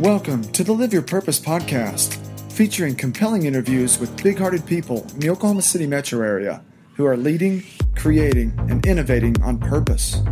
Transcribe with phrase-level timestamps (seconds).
[0.00, 2.18] Welcome to the Live Your Purpose podcast,
[2.52, 6.62] featuring compelling interviews with big hearted people in the Oklahoma City metro area
[6.94, 7.64] who are leading,
[7.96, 10.22] creating, and innovating on purpose.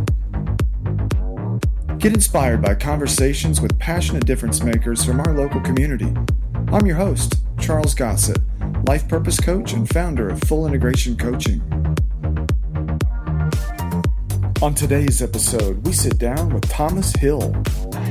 [1.97, 6.13] Get inspired by conversations with passionate difference makers from our local community.
[6.71, 8.39] I'm your host, Charles Gossett,
[8.87, 11.61] life purpose coach and founder of Full Integration Coaching.
[14.59, 17.53] On today's episode, we sit down with Thomas Hill,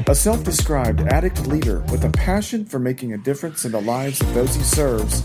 [0.06, 4.20] a self described addict leader with a passion for making a difference in the lives
[4.20, 5.20] of those he serves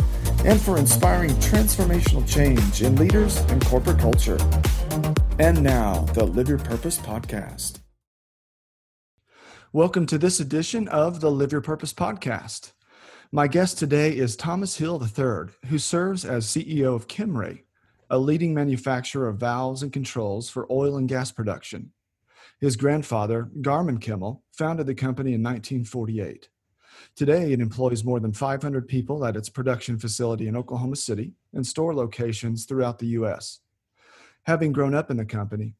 [0.45, 4.39] and for inspiring transformational change in leaders and corporate culture.
[5.37, 7.81] And now, the Live Your Purpose podcast.
[9.71, 12.71] Welcome to this edition of the Live Your Purpose podcast.
[13.31, 17.61] My guest today is Thomas Hill III, who serves as CEO of Kimray,
[18.11, 21.91] a leading manufacturer of valves and controls for oil and gas production.
[22.59, 26.49] His grandfather, Garman Kimmell, founded the company in 1948.
[27.15, 31.65] Today, it employs more than 500 people at its production facility in Oklahoma City and
[31.65, 33.61] store locations throughout the U.S.
[34.43, 35.75] Having grown up in the company,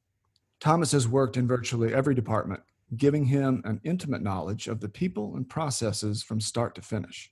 [0.62, 2.62] Thomas has worked in virtually every department,
[2.96, 7.30] giving him an intimate knowledge of the people and processes from start to finish.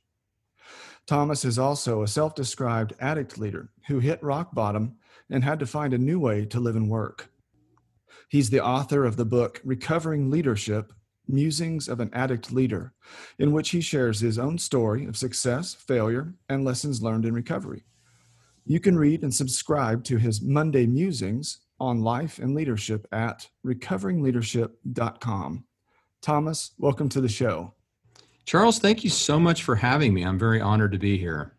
[1.10, 4.98] Thomas is also a self described addict leader who hit rock bottom
[5.32, 7.32] and had to find a new way to live and work.
[8.30, 10.94] He's the author of the book Recovering Leadership
[11.28, 12.94] Musings of an Addict Leader,
[13.40, 17.86] in which he shares his own story of success, failure, and lessons learned in recovery.
[18.66, 25.64] You can read and subscribe to his Monday Musings on life and leadership at recoveringleadership.com.
[26.22, 27.74] Thomas, welcome to the show.
[28.46, 30.24] Charles, thank you so much for having me.
[30.24, 31.54] I'm very honored to be here.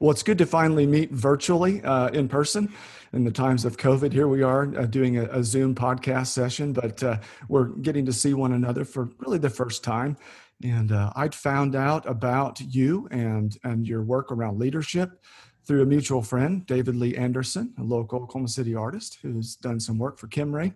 [0.00, 2.72] Well, it's good to finally meet virtually uh, in person.
[3.12, 6.72] In the times of COVID, here we are uh, doing a, a, Zoom podcast session,
[6.72, 10.18] but uh, we're getting to see one another for really the first time.
[10.62, 15.22] And uh, I'd found out about you and, and your work around leadership
[15.66, 19.98] through a mutual friend, David Lee Anderson, a local Oklahoma City artist who's done some
[19.98, 20.74] work for Kimray.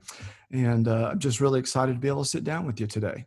[0.51, 3.27] And uh, I'm just really excited to be able to sit down with you today.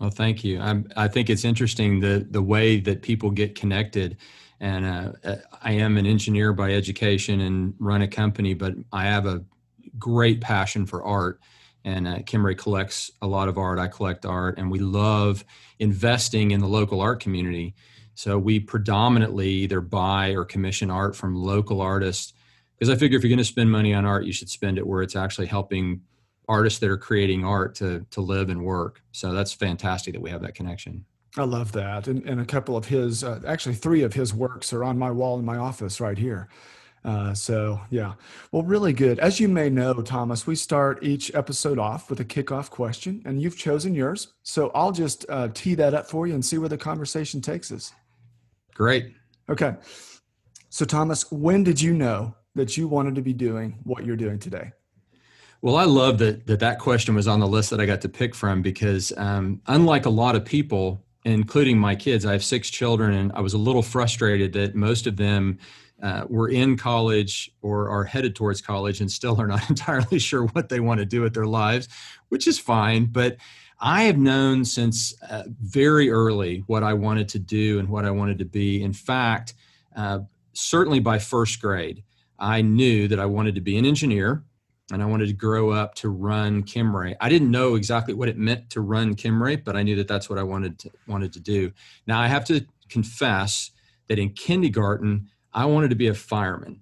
[0.00, 0.60] Well, thank you.
[0.60, 4.16] I'm, I think it's interesting the the way that people get connected.
[4.60, 9.26] And uh, I am an engineer by education and run a company, but I have
[9.26, 9.44] a
[9.98, 11.40] great passion for art.
[11.84, 13.78] And uh, Kimray collects a lot of art.
[13.78, 15.44] I collect art, and we love
[15.78, 17.74] investing in the local art community.
[18.14, 22.32] So we predominantly either buy or commission art from local artists
[22.76, 24.86] because I figure if you're going to spend money on art, you should spend it
[24.86, 26.02] where it's actually helping
[26.48, 29.02] artists that are creating art to to live and work.
[29.12, 31.04] So that's fantastic that we have that connection.
[31.36, 34.72] I love that, and, and a couple of his, uh, actually three of his works
[34.72, 36.48] are on my wall in my office right here.
[37.04, 38.14] Uh, so yeah,
[38.50, 39.18] well, really good.
[39.18, 43.40] As you may know, Thomas, we start each episode off with a kickoff question, and
[43.40, 44.34] you've chosen yours.
[44.42, 47.70] So I'll just uh, tee that up for you and see where the conversation takes
[47.70, 47.92] us.
[48.74, 49.14] Great.
[49.48, 49.74] Okay.
[50.70, 54.38] So Thomas, when did you know that you wanted to be doing what you're doing
[54.38, 54.72] today?
[55.60, 58.08] Well, I love that that that question was on the list that I got to
[58.08, 62.70] pick from because um, unlike a lot of people, including my kids, I have six
[62.70, 65.58] children, and I was a little frustrated that most of them
[66.00, 70.44] uh, were in college or are headed towards college and still are not entirely sure
[70.46, 71.88] what they want to do with their lives,
[72.28, 73.06] which is fine.
[73.06, 73.36] But
[73.80, 78.12] I have known since uh, very early what I wanted to do and what I
[78.12, 78.80] wanted to be.
[78.82, 79.54] In fact,
[79.96, 80.20] uh,
[80.52, 82.04] certainly by first grade,
[82.38, 84.44] I knew that I wanted to be an engineer
[84.90, 87.14] and I wanted to grow up to run Kimray.
[87.20, 90.30] I didn't know exactly what it meant to run Kimray, but I knew that that's
[90.30, 91.72] what I wanted to, wanted to do.
[92.06, 93.70] Now I have to confess
[94.08, 96.80] that in kindergarten I wanted to be a fireman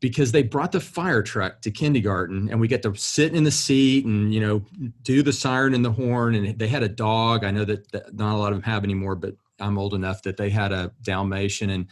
[0.00, 3.50] because they brought the fire truck to kindergarten and we get to sit in the
[3.50, 4.62] seat and you know
[5.02, 7.44] do the siren and the horn and they had a dog.
[7.44, 10.36] I know that not a lot of them have anymore, but I'm old enough that
[10.36, 11.86] they had a Dalmatian and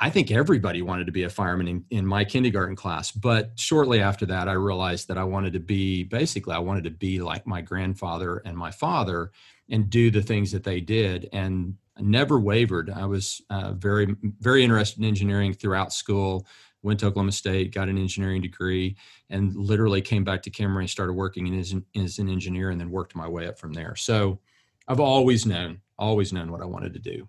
[0.00, 3.12] I think everybody wanted to be a fireman in, in, my kindergarten class.
[3.12, 6.90] But shortly after that, I realized that I wanted to be basically, I wanted to
[6.90, 9.30] be like my grandfather and my father
[9.70, 12.90] and do the things that they did and never wavered.
[12.90, 16.46] I was uh, very, very interested in engineering throughout school.
[16.82, 18.96] Went to Oklahoma State, got an engineering degree,
[19.30, 22.80] and literally came back to Kimray and started working as an, as an engineer and
[22.80, 23.94] then worked my way up from there.
[23.94, 24.40] So
[24.88, 27.28] I've always known, always known what I wanted to do.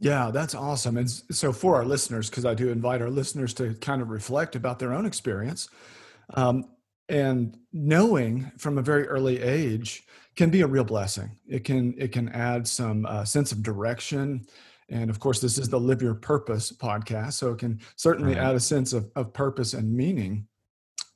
[0.00, 0.96] Yeah, that's awesome.
[0.96, 4.56] And so, for our listeners, because I do invite our listeners to kind of reflect
[4.56, 5.68] about their own experience,
[6.34, 6.64] um,
[7.08, 10.04] and knowing from a very early age
[10.36, 11.38] can be a real blessing.
[11.48, 14.46] It can it can add some uh, sense of direction,
[14.88, 18.42] and of course, this is the Live Your Purpose podcast, so it can certainly right.
[18.42, 20.46] add a sense of, of purpose and meaning.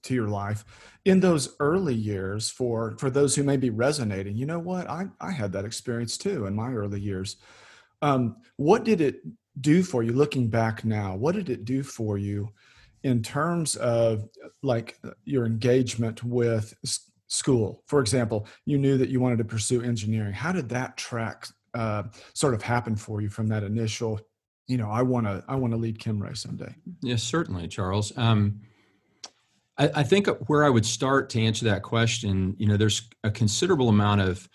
[0.05, 0.65] to your life
[1.05, 5.05] in those early years for for those who may be resonating you know what i
[5.21, 7.37] i had that experience too in my early years
[8.03, 9.21] um, what did it
[9.61, 12.49] do for you looking back now what did it do for you
[13.03, 14.29] in terms of
[14.63, 16.75] like your engagement with
[17.27, 17.83] school?
[17.87, 20.33] For example you knew that you wanted to pursue engineering.
[20.33, 22.05] How did that track uh,
[22.35, 24.21] sort of happen for you from that initial
[24.69, 26.73] you know i want to i want to lead kimray someday
[27.03, 28.17] yes certainly charles.
[28.17, 28.61] Um,
[29.77, 33.31] I, I think where i would start to answer that question you know there's a
[33.31, 34.49] considerable amount of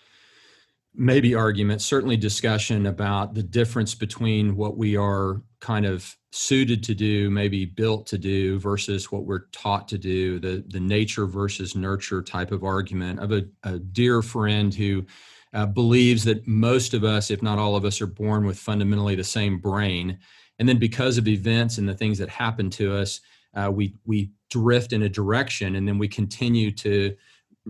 [0.94, 6.94] maybe argument, certainly discussion about the difference between what we are kind of suited to
[6.94, 11.74] do, maybe built to do, versus what we're taught to do, the, the nature versus
[11.74, 13.18] nurture type of argument.
[13.18, 15.04] of a, a dear friend who
[15.52, 19.14] uh, believes that most of us, if not all of us, are born with fundamentally
[19.14, 20.18] the same brain.
[20.58, 23.20] And then because of events and the things that happen to us,
[23.54, 27.14] uh, we, we drift in a direction and then we continue to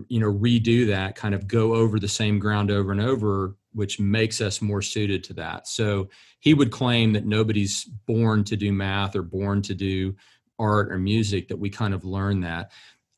[0.07, 3.99] you know redo that kind of go over the same ground over and over which
[3.99, 5.67] makes us more suited to that.
[5.67, 6.09] So
[6.39, 10.15] he would claim that nobody's born to do math or born to do
[10.57, 12.71] art or music that we kind of learn that.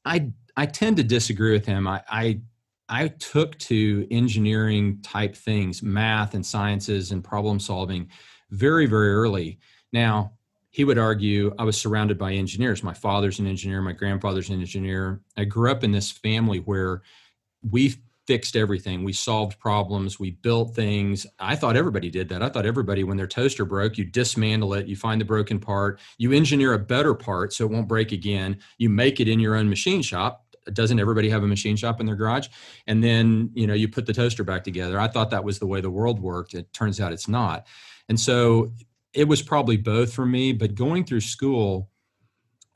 [0.03, 1.87] I i tend to disagree with him.
[1.87, 2.41] I i,
[2.89, 8.09] I took to engineering type things math and sciences and problem solving
[8.49, 9.59] very very early.
[9.93, 10.33] Now
[10.69, 12.83] he would argue I was surrounded by engineers.
[12.83, 15.21] My father's an engineer, my grandfather's an engineer.
[15.35, 17.01] I grew up in this family where
[17.67, 17.95] we
[18.27, 19.03] fixed everything.
[19.03, 21.25] We solved problems, we built things.
[21.39, 22.43] I thought everybody did that.
[22.43, 25.99] I thought everybody, when their toaster broke, you dismantle it, you find the broken part,
[26.17, 29.55] you engineer a better part so it won't break again, you make it in your
[29.55, 30.43] own machine shop.
[30.73, 32.49] Doesn't everybody have a machine shop in their garage?
[32.85, 34.99] And then, you know, you put the toaster back together.
[34.99, 36.53] I thought that was the way the world worked.
[36.53, 37.65] It turns out it's not.
[38.09, 38.73] And so
[39.17, 41.89] it was probably both for me, but going through school,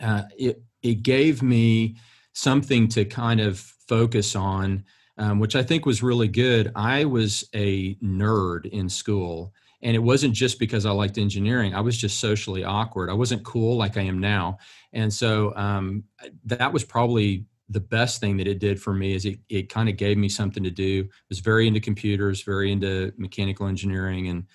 [0.01, 1.97] uh, it it gave me
[2.33, 4.83] something to kind of focus on,
[5.19, 6.71] um, which I think was really good.
[6.75, 9.53] I was a nerd in school,
[9.83, 11.75] and it wasn't just because I liked engineering.
[11.75, 13.11] I was just socially awkward.
[13.11, 14.57] I wasn't cool like I am now,
[14.93, 16.03] and so um,
[16.45, 19.87] that was probably the best thing that it did for me is it, it kind
[19.87, 21.05] of gave me something to do.
[21.07, 24.45] I was very into computers, very into mechanical engineering, and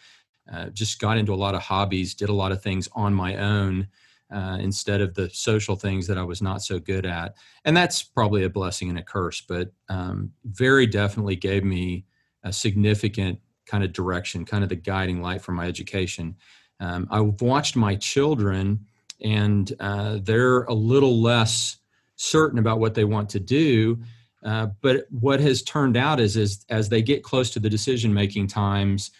[0.52, 3.36] uh, just got into a lot of hobbies, did a lot of things on my
[3.36, 3.88] own
[4.34, 7.34] uh, instead of the social things that I was not so good at.
[7.64, 12.04] And that's probably a blessing and a curse, but um, very definitely gave me
[12.42, 16.36] a significant kind of direction, kind of the guiding light for my education.
[16.80, 18.86] Um, I've watched my children,
[19.22, 21.78] and uh, they're a little less
[22.16, 23.98] certain about what they want to do.
[24.44, 28.12] Uh, but what has turned out is, is as they get close to the decision
[28.12, 29.10] making times,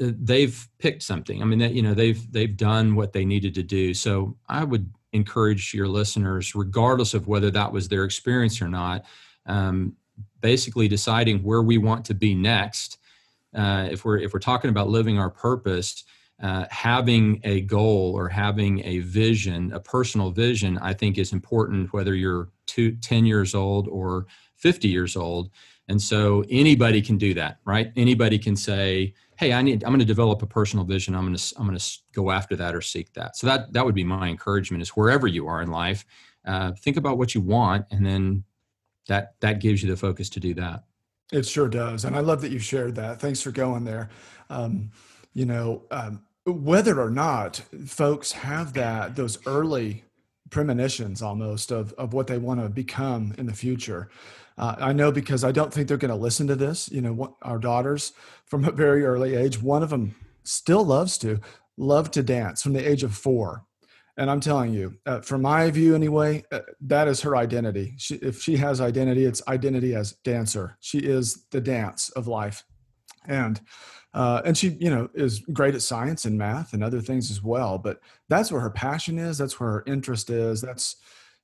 [0.00, 1.42] they've picked something.
[1.42, 3.94] I mean, that you know, they've they've done what they needed to do.
[3.94, 9.04] So I would encourage your listeners, regardless of whether that was their experience or not,
[9.46, 9.94] um,
[10.40, 12.98] basically deciding where we want to be next.
[13.54, 16.04] Uh, if we're if we're talking about living our purpose,
[16.42, 21.92] uh, having a goal or having a vision, a personal vision, I think is important.
[21.92, 24.26] Whether you're two, 10 years old or
[24.56, 25.50] 50 years old,
[25.90, 27.92] and so anybody can do that, right?
[27.96, 31.16] Anybody can say, "Hey, I need I'm going to develop a personal vision.
[31.16, 33.84] I'm going to I'm going to go after that or seek that." So that that
[33.84, 36.06] would be my encouragement is wherever you are in life,
[36.46, 38.44] uh, think about what you want and then
[39.08, 40.84] that that gives you the focus to do that.
[41.32, 42.04] It sure does.
[42.04, 43.20] And I love that you shared that.
[43.20, 44.10] Thanks for going there.
[44.48, 44.92] Um,
[45.34, 50.04] you know, um, whether or not folks have that those early
[50.50, 54.08] premonitions almost of, of what they want to become in the future
[54.58, 56.90] uh, I know because I don't think they're going to listen to this.
[56.90, 58.12] You know, what, our daughters
[58.44, 60.14] from a very early age, one of them
[60.44, 61.40] still loves to
[61.76, 63.64] love to dance from the age of four.
[64.16, 67.94] And I'm telling you, uh, from my view anyway, uh, that is her identity.
[67.96, 70.76] She, if she has identity, it's identity as dancer.
[70.80, 72.64] She is the dance of life,
[73.26, 73.58] and
[74.12, 77.42] uh, and she, you know, is great at science and math and other things as
[77.42, 77.78] well.
[77.78, 79.38] But that's where her passion is.
[79.38, 80.60] That's where her interest is.
[80.60, 80.96] That's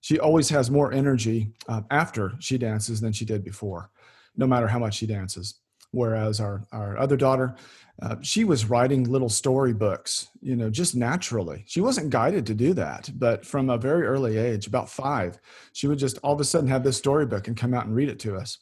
[0.07, 3.91] she always has more energy uh, after she dances than she did before,
[4.37, 5.57] no matter how much she dances.
[5.91, 7.57] Whereas our, our other daughter,
[8.01, 11.65] uh, she was writing little storybooks, you know, just naturally.
[11.67, 15.41] She wasn't guided to do that, but from a very early age, about five,
[15.73, 18.09] she would just all of a sudden have this storybook and come out and read
[18.09, 18.59] it to us,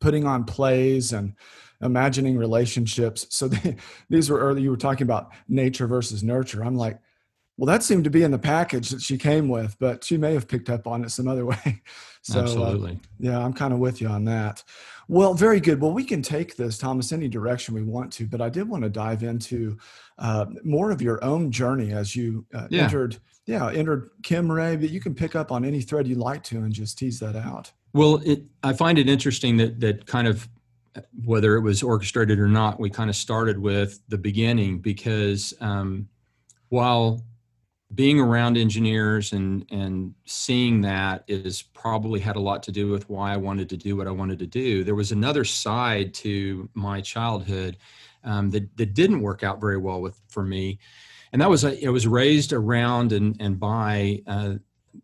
[0.00, 1.34] putting on plays and
[1.82, 3.28] imagining relationships.
[3.30, 3.76] So they,
[4.10, 6.64] these were early, you were talking about nature versus nurture.
[6.64, 6.98] I'm like,
[7.56, 10.34] well, that seemed to be in the package that she came with, but she may
[10.34, 11.82] have picked up on it some other way.
[12.22, 12.92] So, uh, Absolutely.
[12.92, 14.62] Uh, yeah, I'm kind of with you on that.
[15.08, 15.80] Well, very good.
[15.80, 18.82] Well, we can take this, Thomas, any direction we want to, but I did want
[18.82, 19.76] to dive into
[20.18, 22.84] uh, more of your own journey as you uh, yeah.
[22.84, 26.58] entered Yeah, entered Kimray, but you can pick up on any thread you like to
[26.58, 27.70] and just tease that out.
[27.92, 30.48] Well, it, I find it interesting that that kind of
[31.24, 36.08] whether it was orchestrated or not, we kind of started with the beginning because um,
[36.68, 37.20] while
[37.94, 43.08] being around engineers and and seeing that is probably had a lot to do with
[43.08, 44.84] why I wanted to do what I wanted to do.
[44.84, 47.76] There was another side to my childhood
[48.24, 50.78] um, that that didn't work out very well with for me,
[51.32, 54.54] and that was I was raised around and and by uh,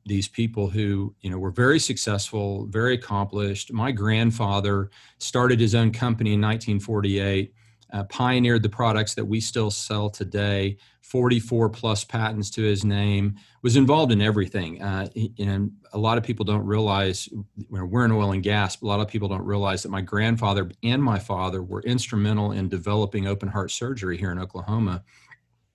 [0.06, 3.72] these people who you know were very successful, very accomplished.
[3.72, 7.52] My grandfather started his own company in 1948
[7.92, 10.76] uh, pioneered the products that we still sell today.
[11.02, 13.34] 44 plus patents to his name.
[13.62, 14.80] Was involved in everything.
[14.80, 17.28] Uh, and a lot of people don't realize
[17.68, 21.02] we're in oil and gas a lot of people don't realize that my grandfather and
[21.02, 25.02] my father were instrumental in developing open heart surgery here in oklahoma.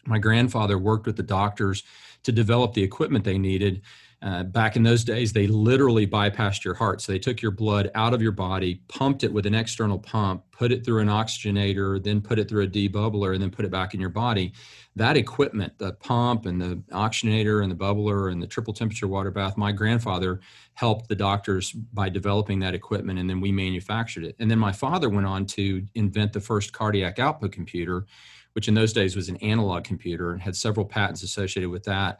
[0.05, 1.83] My grandfather worked with the doctors
[2.23, 3.81] to develop the equipment they needed
[4.21, 7.01] uh, back in those days, they literally bypassed your heart.
[7.01, 10.43] So they took your blood out of your body, pumped it with an external pump,
[10.51, 13.71] put it through an oxygenator, then put it through a debubbler, and then put it
[13.71, 14.53] back in your body.
[14.95, 19.31] That equipment, the pump and the oxygenator and the bubbler and the triple temperature water
[19.31, 20.39] bath, my grandfather
[20.73, 24.35] helped the doctors by developing that equipment, and then we manufactured it.
[24.39, 28.05] And then my father went on to invent the first cardiac output computer,
[28.53, 32.19] which in those days was an analog computer and had several patents associated with that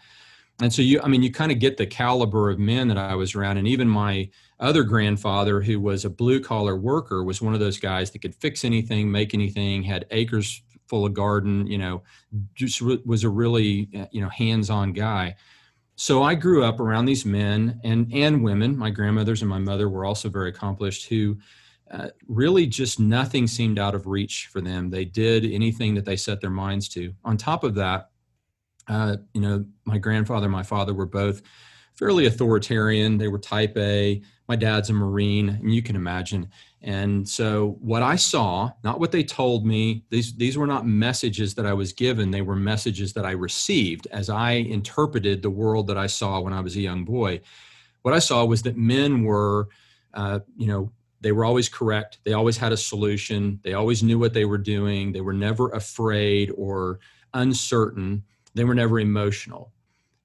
[0.62, 3.16] and so you i mean you kind of get the caliber of men that i
[3.16, 7.54] was around and even my other grandfather who was a blue collar worker was one
[7.54, 11.78] of those guys that could fix anything make anything had acres full of garden you
[11.78, 12.02] know
[12.54, 15.36] just was a really uh, you know hands-on guy.
[15.96, 18.78] So i grew up around these men and and women.
[18.78, 21.38] My grandmothers and my mother were also very accomplished who
[21.92, 24.90] uh, really just nothing seemed out of reach for them.
[24.90, 27.14] They did anything that they set their minds to.
[27.24, 28.10] On top of that
[28.88, 31.42] uh, you know, my grandfather and my father were both
[31.96, 33.18] fairly authoritarian.
[33.18, 34.22] They were type A.
[34.48, 36.50] My dad's a Marine, and you can imagine.
[36.82, 41.56] And so, what I saw, not what they told me, these, these were not messages
[41.56, 42.30] that I was given.
[42.30, 46.54] They were messages that I received as I interpreted the world that I saw when
[46.54, 47.42] I was a young boy.
[48.04, 49.70] What I saw was that men were,
[50.14, 52.20] uh, you know, they were always correct.
[52.24, 53.60] They always had a solution.
[53.64, 55.12] They always knew what they were doing.
[55.12, 57.00] They were never afraid or
[57.34, 58.24] uncertain
[58.56, 59.72] they were never emotional.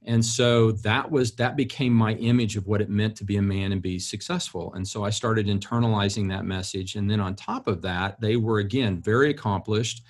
[0.07, 3.43] And so that was that became my image of what it meant to be a
[3.43, 4.73] man and be successful.
[4.75, 6.95] And so i started internalizing that message.
[6.95, 10.03] And then on top of that they were again very accomplished.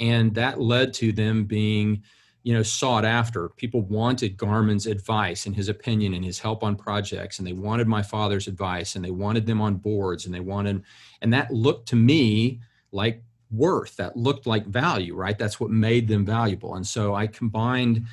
[0.00, 2.02] And that led to them being
[2.42, 3.48] you know sought after.
[3.50, 7.38] People wanted garman's advice and his opinion and his help on projects.
[7.38, 8.96] And they wanted my father's advice.
[8.96, 10.26] And they wanted them on boards.
[10.26, 10.84] And they wanted
[11.22, 12.60] and that looked to me
[12.92, 15.38] like worth that looked like value right?
[15.38, 16.74] That's what made them valuable.
[16.74, 18.06] And so i combined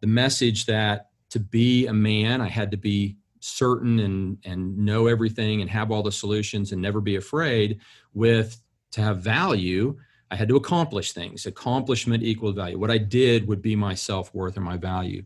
[0.00, 5.06] the message that to be a man i had to be certain and and know
[5.06, 7.80] everything and have all the solutions and never be afraid
[8.14, 9.96] with to have value
[10.30, 11.46] i had to accomplish things.
[11.46, 12.78] Accomplishment equal value.
[12.78, 15.24] What i did would be my self-worth or my value.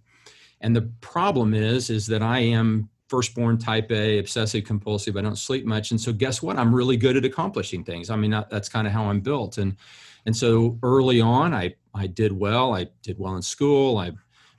[0.61, 5.17] And the problem is is that i am firstborn type A, obsessive compulsive.
[5.17, 5.91] I don't sleep much.
[5.91, 6.59] And so guess what?
[6.59, 8.11] I'm really good at accomplishing things.
[8.11, 9.59] I mean, that's kind of how I'm built.
[9.59, 9.77] And,
[10.25, 12.75] and so early on, I, I did well.
[12.75, 13.99] I did well in school.
[13.99, 14.13] I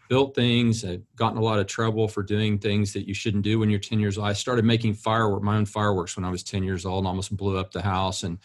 [0.07, 0.85] built things.
[0.85, 3.79] I've gotten a lot of trouble for doing things that you shouldn't do when you're
[3.79, 4.27] 10 years old.
[4.27, 7.35] I started making firework, my own fireworks when I was 10 years old and almost
[7.35, 8.23] blew up the house.
[8.23, 8.39] And,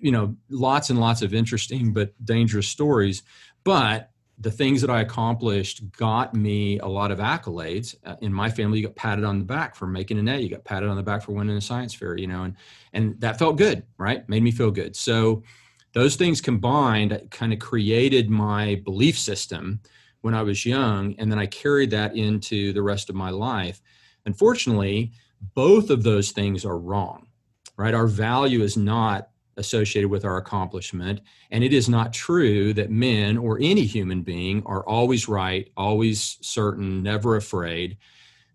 [0.00, 3.22] you know, lots and lots of interesting but dangerous stories.
[3.64, 4.11] But
[4.42, 7.94] the things that I accomplished got me a lot of accolades.
[8.04, 10.38] Uh, in my family, you got patted on the back for making an A.
[10.38, 12.56] You got patted on the back for winning a science fair, you know, and
[12.92, 14.28] and that felt good, right?
[14.28, 14.96] Made me feel good.
[14.96, 15.44] So
[15.92, 19.80] those things combined kind of created my belief system
[20.22, 23.80] when I was young, and then I carried that into the rest of my life.
[24.26, 25.12] Unfortunately,
[25.54, 27.26] both of those things are wrong,
[27.76, 27.94] right?
[27.94, 31.20] Our value is not associated with our accomplishment.
[31.50, 36.38] And it is not true that men or any human being are always right, always
[36.40, 37.96] certain, never afraid.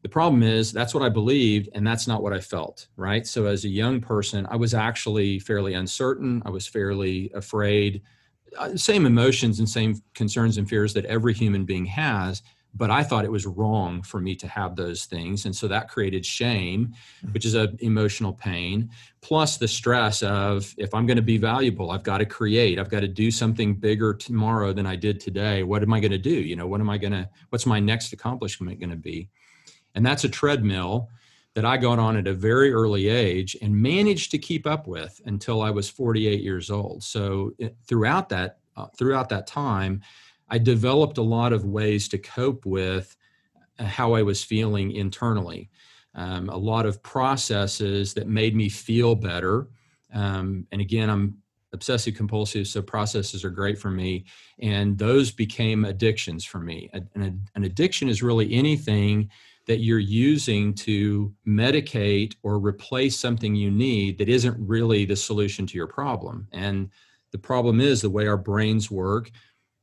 [0.04, 3.25] The problem is that's what I believed, and that's not what I felt, right?
[3.25, 6.42] So as a young person, I was actually fairly uncertain.
[6.46, 8.01] I was fairly afraid.
[8.58, 12.42] Uh, same emotions and same concerns and fears that every human being has
[12.76, 15.46] but I thought it was wrong for me to have those things.
[15.46, 17.34] And so that created shame, mm-hmm.
[17.34, 18.90] which is an emotional pain,
[19.22, 22.90] plus the stress of if I'm going to be valuable, I've got to create, I've
[22.90, 25.64] got to do something bigger tomorrow than I did today.
[25.64, 26.30] What am I going to do?
[26.30, 29.30] You know, what am I going to, what's my next accomplishment going to be?
[29.96, 31.10] And that's a treadmill
[31.56, 35.20] that I got on at a very early age and managed to keep up with
[35.26, 37.04] until I was 48 years old.
[37.04, 40.02] So it, throughout that, uh, throughout that time,
[40.50, 43.16] I developed a lot of ways to cope with
[43.80, 45.70] how I was feeling internally.
[46.16, 49.68] Um, a lot of processes that made me feel better.
[50.13, 51.38] Um, and again, I'm
[51.74, 54.25] obsessive compulsive, so processes are great for me.
[54.60, 56.89] And those became addictions for me.
[56.94, 59.30] An, an addiction is really anything
[59.68, 65.68] that you're using to medicate or replace something you need that isn't really the solution
[65.68, 66.48] to your problem.
[66.54, 66.89] And
[67.32, 69.30] the problem is the way our brains work.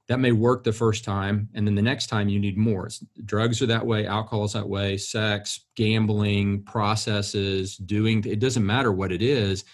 [0.08, 2.86] That may work the first time, and then the next time you need more.
[2.86, 8.66] It's, drugs are that way, alcohol is that way, sex, gambling, processes, doing it doesn't
[8.66, 9.64] matter what it is.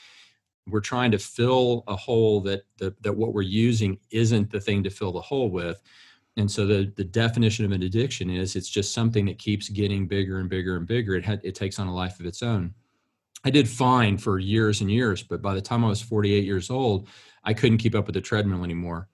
[0.69, 4.85] We're trying to fill a hole that the, that what we're using isn't the thing
[4.85, 5.83] to fill the hole with.
[6.37, 10.07] And so the, the definition of an addiction is it's just something that keeps getting
[10.07, 11.17] bigger and bigger and bigger.
[11.17, 12.73] It, it takes on a life of its own.
[13.45, 16.71] I did fine for years and years, but by the time I was 48 years
[16.71, 17.09] old,
[17.43, 19.09] I couldn't keep up with the treadmill anymore.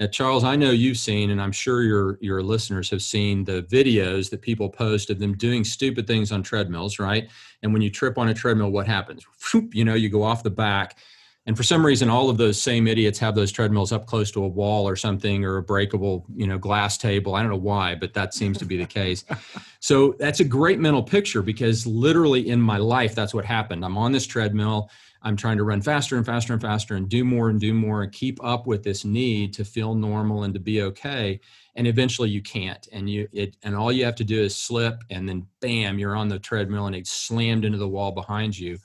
[0.00, 3.62] Now, Charles, I know you've seen, and I'm sure your your listeners have seen the
[3.62, 7.28] videos that people post of them doing stupid things on treadmills, right?
[7.62, 9.24] And when you trip on a treadmill, what happens?
[9.72, 10.98] You know, you go off the back
[11.46, 14.44] and for some reason all of those same idiots have those treadmills up close to
[14.44, 17.94] a wall or something or a breakable you know glass table i don't know why
[17.94, 19.24] but that seems to be the case
[19.80, 23.98] so that's a great mental picture because literally in my life that's what happened i'm
[23.98, 24.90] on this treadmill
[25.24, 28.02] i'm trying to run faster and faster and faster and do more and do more
[28.02, 31.40] and keep up with this need to feel normal and to be okay
[31.74, 35.02] and eventually you can't and you it and all you have to do is slip
[35.10, 38.78] and then bam you're on the treadmill and it's slammed into the wall behind you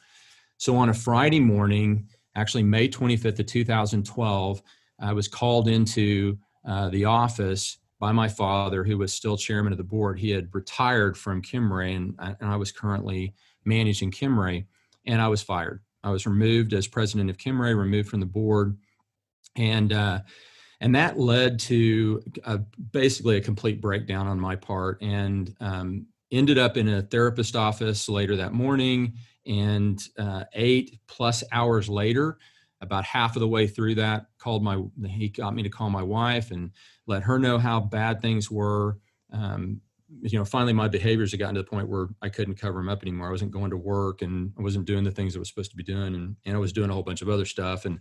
[0.58, 4.62] so on a friday morning actually May 25th of 2012,
[5.00, 9.77] I was called into uh, the office by my father, who was still chairman of
[9.77, 10.19] the board.
[10.19, 13.34] He had retired from Kimray, and, and I was currently
[13.65, 14.65] managing Kimray,
[15.05, 15.81] and I was fired.
[16.03, 18.77] I was removed as president of Kimray, removed from the board,
[19.56, 20.20] and uh,
[20.82, 26.58] and that led to a, basically a complete breakdown on my part, and um, ended
[26.58, 29.13] up in a therapist office later that morning.
[29.46, 32.38] And uh, eight plus hours later
[32.81, 36.03] about half of the way through that called my he got me to call my
[36.03, 36.72] wife and
[37.07, 38.98] let her know how bad things were.
[39.33, 39.81] Um,
[40.22, 42.89] you know finally my behaviors had gotten to the point where i couldn't cover them
[42.89, 45.48] up anymore i wasn't going to work and i wasn't doing the things i was
[45.48, 47.85] supposed to be doing and, and i was doing a whole bunch of other stuff
[47.85, 48.00] and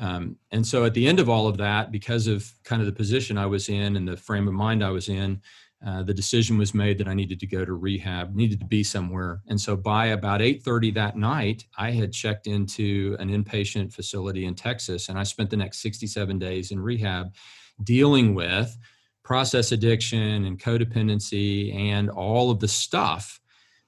[0.00, 2.92] um, and so at the end of all of that because of kind of the
[2.92, 5.40] position i was in and the frame of mind i was in
[5.86, 8.82] uh, the decision was made that I needed to go to rehab, needed to be
[8.82, 9.42] somewhere.
[9.46, 14.56] And so by about 8:30 that night, I had checked into an inpatient facility in
[14.56, 17.32] Texas, and I spent the next 67 days in rehab
[17.84, 18.76] dealing with
[19.28, 23.38] process addiction and codependency and all of the stuff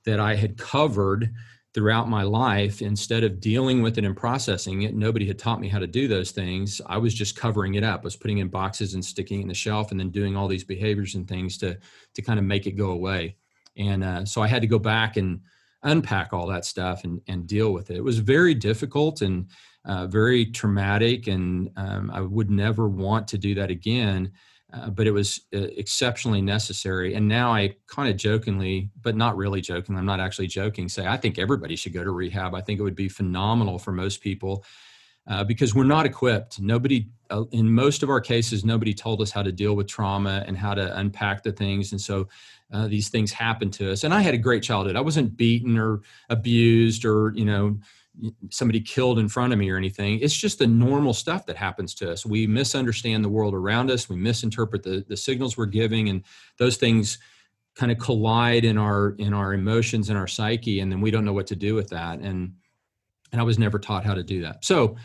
[0.05, 1.33] that I had covered
[1.73, 5.67] throughout my life instead of dealing with it and processing it nobody had taught me
[5.67, 6.83] how to do those things.
[6.85, 8.03] I was just covering it up.
[8.03, 10.63] I was putting in boxes and sticking in the shelf and then doing all these
[10.63, 11.79] behaviors and things to
[12.13, 13.37] to kind of make it go away.
[13.79, 15.41] And uh, so i had to go back and
[15.85, 17.97] unpack all that stuff and, and deal with it.
[17.97, 19.47] It was very difficult and
[19.87, 24.31] uh, very traumatic and um, i would never want to do that again
[24.73, 27.15] uh, but it was uh, exceptionally necessary.
[27.15, 31.07] And now I kind of jokingly, but not really joking, I'm not actually joking, say
[31.07, 32.55] I think everybody should go to rehab.
[32.55, 34.65] I think it would be phenomenal for most people
[35.27, 36.61] uh, because we're not equipped.
[36.61, 40.45] Nobody, uh, in most of our cases, nobody told us how to deal with trauma
[40.47, 41.93] and how to unpack the things.
[41.93, 42.29] And so
[42.73, 44.05] uh, these things happen to us.
[44.05, 44.97] And I had a great childhood.
[44.97, 47.79] I wasn't beaten or abused or, you know,
[48.51, 50.21] somebody killed in front of me or anything.
[50.21, 52.27] It's just the normal stuff that happens to us.
[52.27, 54.09] We misunderstand the world around us.
[54.09, 56.23] We misinterpret the, the signals we're giving, and
[56.59, 57.19] those things
[57.75, 61.25] kind of collide in our in our emotions and our psyche, and then we don't
[61.25, 62.19] know what to do with that.
[62.21, 62.55] And
[63.33, 64.65] and I was never taught how to do that.
[64.65, 64.97] So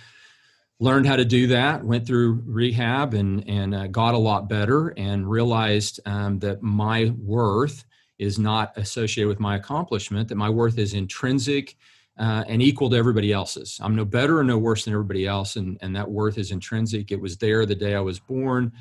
[0.79, 1.83] learned how to do that.
[1.83, 7.13] Went through rehab and and uh, got a lot better, and realized um, that my
[7.17, 7.85] worth
[8.17, 10.29] is not associated with my accomplishment.
[10.29, 11.75] That my worth is intrinsic
[12.17, 13.79] uh, and equal to everybody else's.
[13.81, 17.11] I'm no better or no worse than everybody else, and, and that worth is intrinsic.
[17.11, 18.71] It was there the day I was born,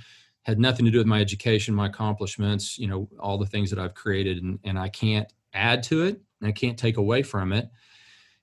[0.42, 3.78] had nothing to do with my education, my accomplishments, you know, all the things that
[3.78, 7.52] I've created, and, and I can't add to it and I can't take away from
[7.52, 7.68] it.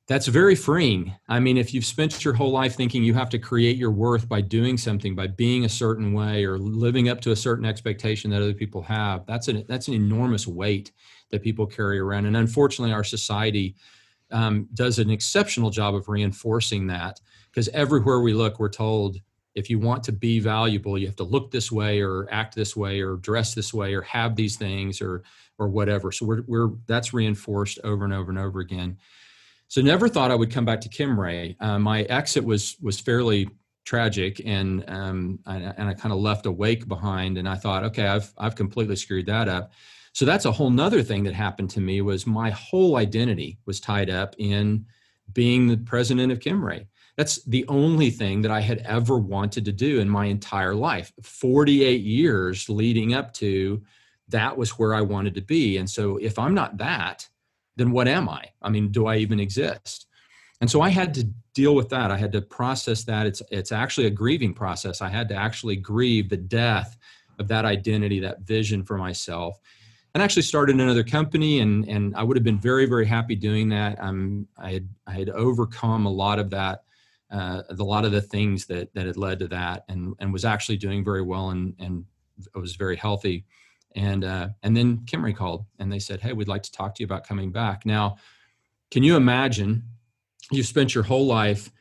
[0.08, 1.14] That's very freeing.
[1.30, 4.28] I mean, if you've spent your whole life thinking you have to create your worth
[4.28, 8.32] by doing something, by being a certain way, or living up to a certain expectation
[8.32, 10.92] that other people have, that's an that's an enormous weight
[11.30, 12.26] that people carry around.
[12.26, 13.76] And unfortunately, our society
[14.32, 17.20] um, does an exceptional job of reinforcing that
[17.52, 19.18] because everywhere we look, we're told
[19.54, 22.76] if you want to be valuable, you have to look this way or act this
[22.76, 25.24] way or dress this way or have these things or
[25.58, 26.12] or whatever.
[26.12, 28.98] So we're, we're that's reinforced over and over and over again.
[29.68, 31.56] So never thought I would come back to Kimray.
[31.60, 33.50] Uh, my exit was was fairly
[33.84, 37.38] tragic, and um, I, and I kind of left a wake behind.
[37.38, 39.72] And I thought, okay, I've I've completely screwed that up.
[40.14, 43.80] So that's a whole nother thing that happened to me was my whole identity was
[43.80, 44.86] tied up in
[45.34, 46.88] being the president of Kimray.
[47.18, 51.12] That's the only thing that I had ever wanted to do in my entire life.
[51.22, 53.82] 48 years leading up to
[54.30, 55.78] that was where I wanted to be.
[55.78, 57.28] And so if I'm not that,
[57.76, 58.46] then what am I?
[58.62, 60.08] I mean, do I even exist?
[60.62, 62.12] And so I had to deal with that.
[62.12, 63.26] I had to process that.
[63.26, 65.02] It's it's actually a grieving process.
[65.02, 66.98] I had to actually grieve the death
[67.40, 69.60] of that identity, that vision for myself.
[70.14, 73.70] And actually started another company and and I would have been very, very happy doing
[73.70, 74.02] that.
[74.02, 76.84] I'm I had I had overcome a lot of that
[77.32, 80.46] uh, a lot of the things that that had led to that and and was
[80.46, 82.06] actually doing very well and and
[82.56, 83.46] was very healthy
[83.96, 87.04] and uh, and then Kimray called and they said, "Hey, we'd like to talk to
[87.04, 88.18] you about coming back." Now,
[88.90, 89.84] can you imagine?
[90.52, 91.72] You've spent your whole life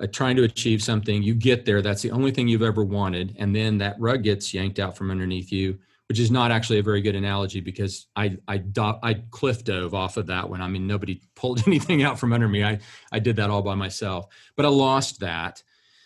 [0.00, 1.22] uh, trying to achieve something.
[1.22, 1.82] You get there.
[1.82, 5.10] That's the only thing you've ever wanted, and then that rug gets yanked out from
[5.10, 5.78] underneath you,
[6.10, 9.94] which is not actually a very good analogy because I I do, I cliff dove
[9.94, 10.60] off of that one.
[10.60, 12.64] I mean, nobody pulled anything out from under me.
[12.64, 12.80] I
[13.12, 15.62] I did that all by myself, but I lost that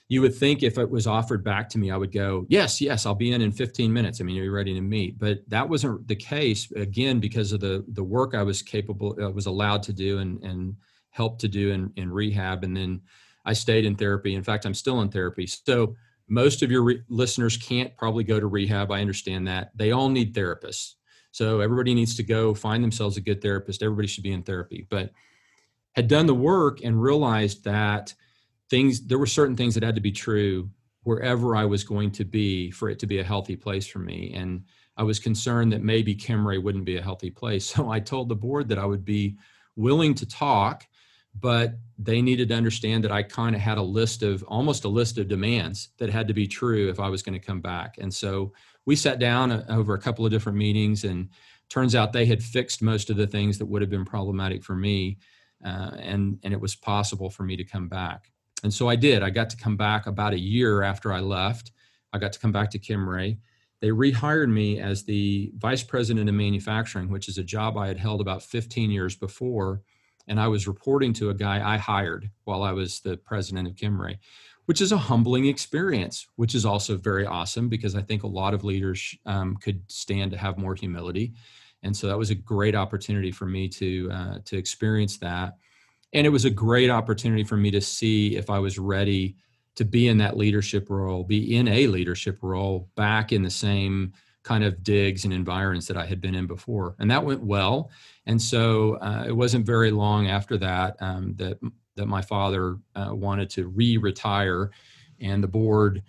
[0.09, 3.07] you would think if it was offered back to me, I would go, yes, yes,
[3.07, 4.21] I'll be in in 15 minutes.
[4.21, 5.19] I mean, are you ready to meet?
[5.19, 9.31] But that wasn't the case again because of the the work I was capable, uh,
[9.31, 10.77] was allowed to do and and
[11.09, 12.63] help to do in, in rehab.
[12.63, 13.01] And then
[13.47, 14.35] I stayed in therapy.
[14.35, 15.47] In fact, I'm still in therapy.
[15.47, 15.97] So
[16.29, 18.91] most of your re- listeners can't probably go to rehab.
[18.91, 19.71] I understand that.
[19.77, 20.95] They all need therapists.
[21.33, 23.83] So everybody needs to go find themselves a good therapist.
[23.83, 24.87] Everybody should be in therapy.
[24.89, 25.11] But
[25.95, 28.15] had done the work and realized that
[28.71, 30.71] things there were certain things that had to be true
[31.03, 34.33] wherever I was going to be for it to be a healthy place for me.
[34.35, 34.65] And
[34.97, 37.67] I was concerned that maybe Kimray wouldn't be a healthy place.
[37.75, 39.37] So I told the board that I would be
[39.77, 40.87] willing to talk,
[41.39, 44.89] but they needed to understand that I kind of had a list of almost a
[44.89, 47.97] list of demands that had to be true if I was going to come back.
[47.99, 48.53] And so
[48.87, 51.29] we sat down uh, over a couple of different meetings and
[51.69, 54.75] turns out they had fixed most of the things that would have been problematic for
[54.75, 55.19] me.
[55.65, 58.31] Uh, and, and it was possible for me to come back.
[58.65, 59.23] And so I did.
[59.23, 61.73] I got to come back about a year after I left.
[62.13, 63.39] I got to come back to Kimray.
[63.81, 67.99] They rehired me as the vice president of manufacturing, which is a job I had
[67.99, 69.83] held about 15 years before.
[70.27, 73.75] And I was reporting to a guy I hired while I was the president of
[73.75, 74.19] Kimray,
[74.67, 78.55] which is a humbling experience, which is also very awesome because I think a lot
[78.55, 81.35] of leaders um, could stand to have more humility.
[81.83, 85.55] And so that was a great opportunity for me to uh, to experience that
[86.15, 89.37] and it was a great opportunity for me to see if I was ready
[89.75, 94.13] to be in that leadership role, be in a leadership role back in the same
[94.45, 96.95] kind of digs and environs that I had been in before.
[96.99, 97.91] And that went well.
[98.27, 101.59] And so uh, it wasn't very long after that um, that
[101.97, 104.71] that my father uh, wanted to re-retire,
[105.21, 106.03] and the board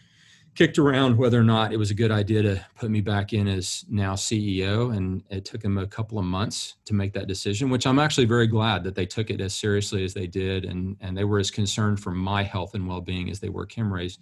[0.56, 3.48] kicked around whether or not it was a good idea to put me back in
[3.48, 4.96] as now CEO.
[4.96, 8.26] And it took them a couple of months to make that decision, which I'm actually
[8.26, 10.64] very glad that they took it as seriously as they did.
[10.64, 13.66] And, and they were as concerned for my health and well being as they were
[13.66, 14.18] Kim Kimray's,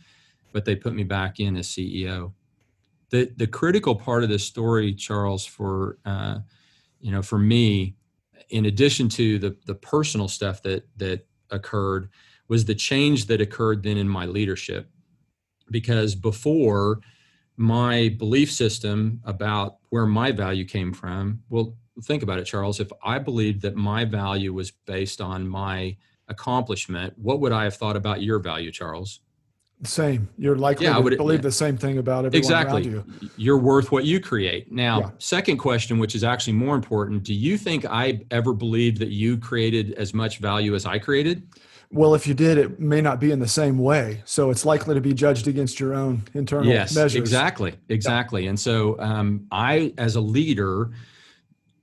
[0.52, 2.34] but they put me back in as CEO.
[3.14, 6.40] The, the critical part of this story, Charles, for, uh,
[7.00, 7.96] you know, for me,
[8.50, 12.10] in addition to the, the personal stuff that, that occurred,
[12.48, 14.90] was the change that occurred then in my leadership.
[15.70, 17.02] Because before
[17.56, 22.80] my belief system about where my value came from well think about it charles.
[22.80, 25.96] If i believed that my value was based on my
[26.28, 29.20] accomplishment what would i have thought about your value charles
[29.88, 31.44] same you're likely yeah, to would, believe yeah.
[31.44, 33.06] the same thing about everyone exactly you.
[33.38, 35.10] you're worth what you create now yeah.
[35.18, 39.38] second question which is actually more important do you think i ever believed that you
[39.38, 41.48] created as much value as i created
[41.94, 44.24] well, if you did, it may not be in the same way.
[44.26, 47.16] So it's likely to be judged against your own internal yes, measures.
[47.16, 47.76] Exactly.
[47.88, 48.48] Exactly.
[48.48, 50.90] And so um, I, as a leader,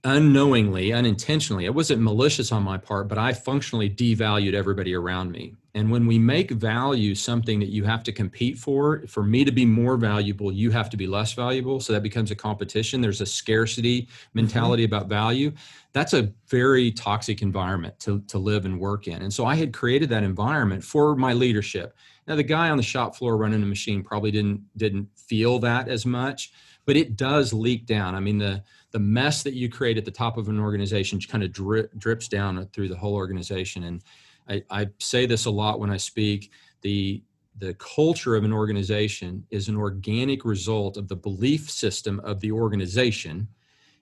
[0.03, 5.55] unknowingly, unintentionally, it wasn't malicious on my part, but I functionally devalued everybody around me.
[5.75, 9.53] And when we make value something that you have to compete for, for me to
[9.53, 11.79] be more valuable, you have to be less valuable.
[11.79, 13.01] So that becomes a competition.
[13.01, 14.95] There's a scarcity mentality mm-hmm.
[14.95, 15.53] about value.
[15.93, 19.23] That's a very toxic environment to, to live and work in.
[19.23, 21.97] And so I had created that environment for my leadership.
[22.27, 25.89] Now the guy on the shop floor running the machine probably didn't didn't feel that
[25.89, 26.53] as much,
[26.85, 28.15] but it does leak down.
[28.15, 31.45] I mean the the mess that you create at the top of an organization kind
[31.45, 33.85] of drip, drips down through the whole organization.
[33.85, 34.03] And
[34.51, 36.51] I, I say this a lot when I speak.
[36.83, 37.23] The
[37.59, 42.51] the culture of an organization is an organic result of the belief system of the
[42.51, 43.47] organization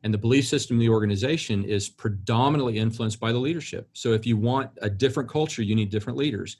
[0.05, 4.27] and the belief system of the organization is predominantly influenced by the leadership so if
[4.27, 6.59] you want a different culture you need different leaders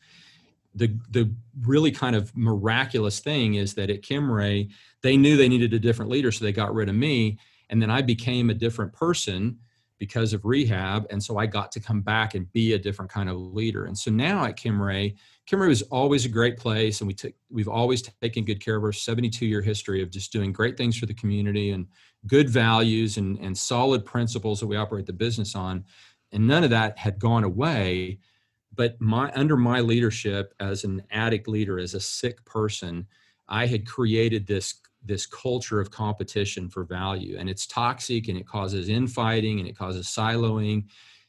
[0.75, 4.69] the the really kind of miraculous thing is that at kimray
[5.03, 7.39] they knew they needed a different leader so they got rid of me
[7.71, 9.59] and then I became a different person
[9.99, 11.07] because of rehab.
[11.11, 13.87] And so I got to come back and be a different kind of leader.
[13.87, 15.17] And so now at Kimray,
[15.49, 17.01] Kimray was always a great place.
[17.01, 20.33] And we took, we've always taken good care of our 72 year history of just
[20.33, 21.87] doing great things for the community and
[22.27, 25.85] good values and, and solid principles that we operate the business on.
[26.33, 28.21] And none of that had gone away.
[28.75, 33.07] But my under my leadership as an addict leader, as a sick person,
[33.49, 37.37] I had created this this culture of competition for value.
[37.39, 40.85] And it's toxic and it causes infighting and it causes siloing.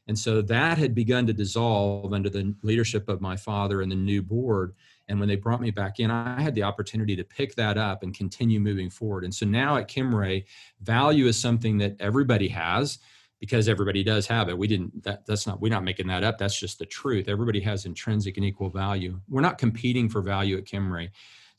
[0.07, 3.95] And so that had begun to dissolve under the leadership of my father and the
[3.95, 4.73] new board.
[5.07, 8.03] And when they brought me back in i had the opportunity to pick that up
[8.03, 9.23] and continue moving forward.
[9.23, 10.45] And so now at kimray
[10.81, 12.99] value is something that everybody has
[13.39, 14.57] because everybody does have it.
[14.57, 16.37] We didn't that, that's not we're not making that up.
[16.37, 17.29] That's just the truth.
[17.29, 19.19] Everybody has intrinsic and equal value.
[19.29, 21.09] We're not competing for value at kimray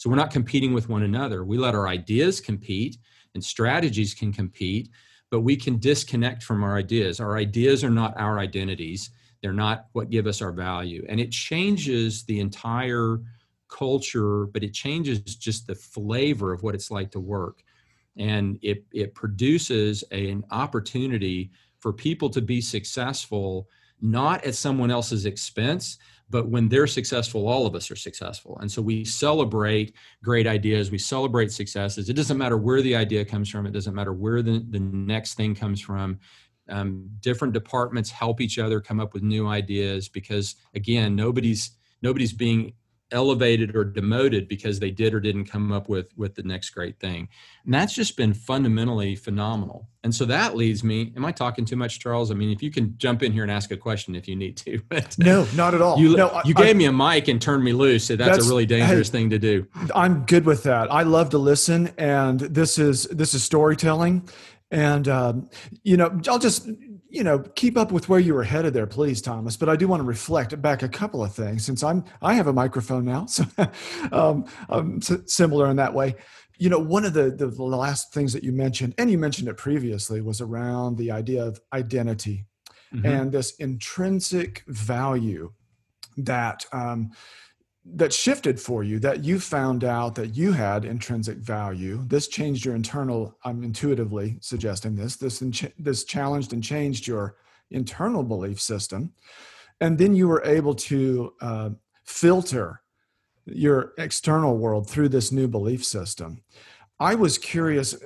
[0.01, 1.45] so we're not competing with one another.
[1.45, 2.97] We let our ideas compete
[3.35, 4.89] and strategies can compete,
[5.31, 7.21] but we can disconnect from our ideas.
[7.21, 9.11] Our ideas are not our identities,
[9.43, 11.05] they're not what give us our value.
[11.07, 13.19] And it changes the entire
[13.69, 17.63] culture, but it changes just the flavor of what it's like to work.
[18.17, 23.69] And it, it produces a, an opportunity for people to be successful,
[24.01, 25.99] not at someone else's expense,
[26.31, 28.57] but when they're successful all of us are successful.
[28.61, 30.91] And so we celebrate great ideas.
[30.91, 32.09] We celebrate successes.
[32.09, 33.67] It doesn't matter where the idea comes from.
[33.67, 36.19] It doesn't matter where the, the next thing comes from.
[36.69, 42.33] Um, different departments help each other come up with new ideas because again nobody's nobody's
[42.33, 42.75] being
[43.13, 46.99] elevated or demoted because they did or didn't come up with with the next great
[46.99, 47.29] thing.
[47.65, 49.89] And that's just been fundamentally phenomenal.
[50.03, 52.31] And so that leads me am i talking too much charles?
[52.31, 54.57] I mean if you can jump in here and ask a question if you need
[54.59, 55.99] to but no not at all.
[55.99, 58.47] you, no, you I, gave me a mic and turned me loose so that's, that's
[58.47, 59.67] a really dangerous hey, thing to do.
[59.95, 60.93] I'm good with that.
[60.93, 64.29] I love to listen and this is this is storytelling.
[64.73, 65.51] And um,
[65.83, 66.69] you know i'll just
[67.11, 69.89] you know keep up with where you were headed there please thomas but i do
[69.89, 73.27] want to reflect back a couple of things since i'm i have a microphone now
[73.27, 73.45] so
[74.13, 76.15] um, i'm similar in that way
[76.59, 79.49] you know one of the, the, the last things that you mentioned and you mentioned
[79.49, 82.47] it previously was around the idea of identity
[82.95, 83.07] mm-hmm.
[83.07, 85.53] and this intrinsic value
[86.17, 87.11] that um,
[87.85, 92.05] that shifted for you that you found out that you had intrinsic value.
[92.07, 95.43] This changed your internal i'm intuitively suggesting this this
[95.79, 97.37] this challenged and changed your
[97.71, 99.13] internal belief system.
[99.81, 101.71] And then you were able to uh,
[102.05, 102.83] filter
[103.47, 106.43] your external world through this new belief system.
[106.99, 107.97] I was curious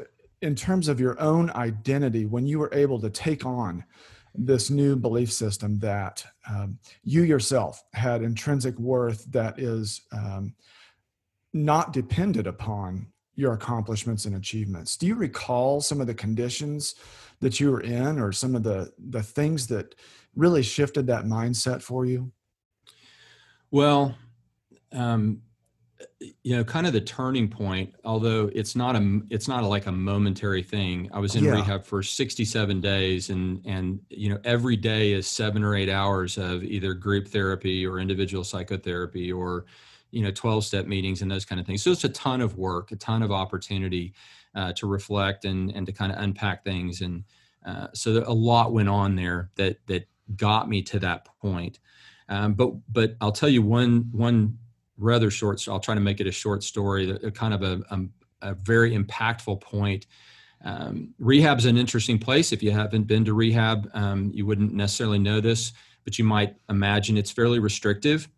[0.41, 3.85] in terms of your own identity when you were able to take on
[4.35, 10.55] this new belief system that um, you yourself had intrinsic worth that is um,
[11.53, 14.97] not dependent upon your accomplishments and achievements.
[14.97, 16.95] Do you recall some of the conditions
[17.41, 19.95] that you were in or some of the, the things that
[20.37, 22.33] really shifted that mindset for you?
[23.71, 24.17] Well,
[24.93, 25.43] um,
[26.43, 29.87] you know kind of the turning point although it's not a it's not a, like
[29.87, 31.09] a momentary thing.
[31.13, 31.53] I was in yeah.
[31.53, 36.37] rehab for 67 days and and you know every day is seven or eight hours
[36.37, 39.67] of either group therapy or individual psychotherapy or
[40.11, 41.83] you know 12 step meetings and those kind of things.
[41.83, 44.15] So it's a ton of work a ton of opportunity
[44.55, 47.01] uh, to reflect and and to kind of unpack things.
[47.01, 47.25] And
[47.65, 51.79] uh, so a lot went on there that that got me to that point.
[52.27, 54.59] Um, but but i'll tell you one one
[54.99, 55.61] rather short.
[55.61, 58.55] So I'll try to make it a short story, a, kind of a, a, a
[58.55, 60.07] very impactful point.
[60.65, 62.53] Um, rehab's an interesting place.
[62.53, 65.73] If you haven't been to rehab, um, you wouldn't necessarily know this,
[66.05, 68.29] but you might imagine it's fairly restrictive.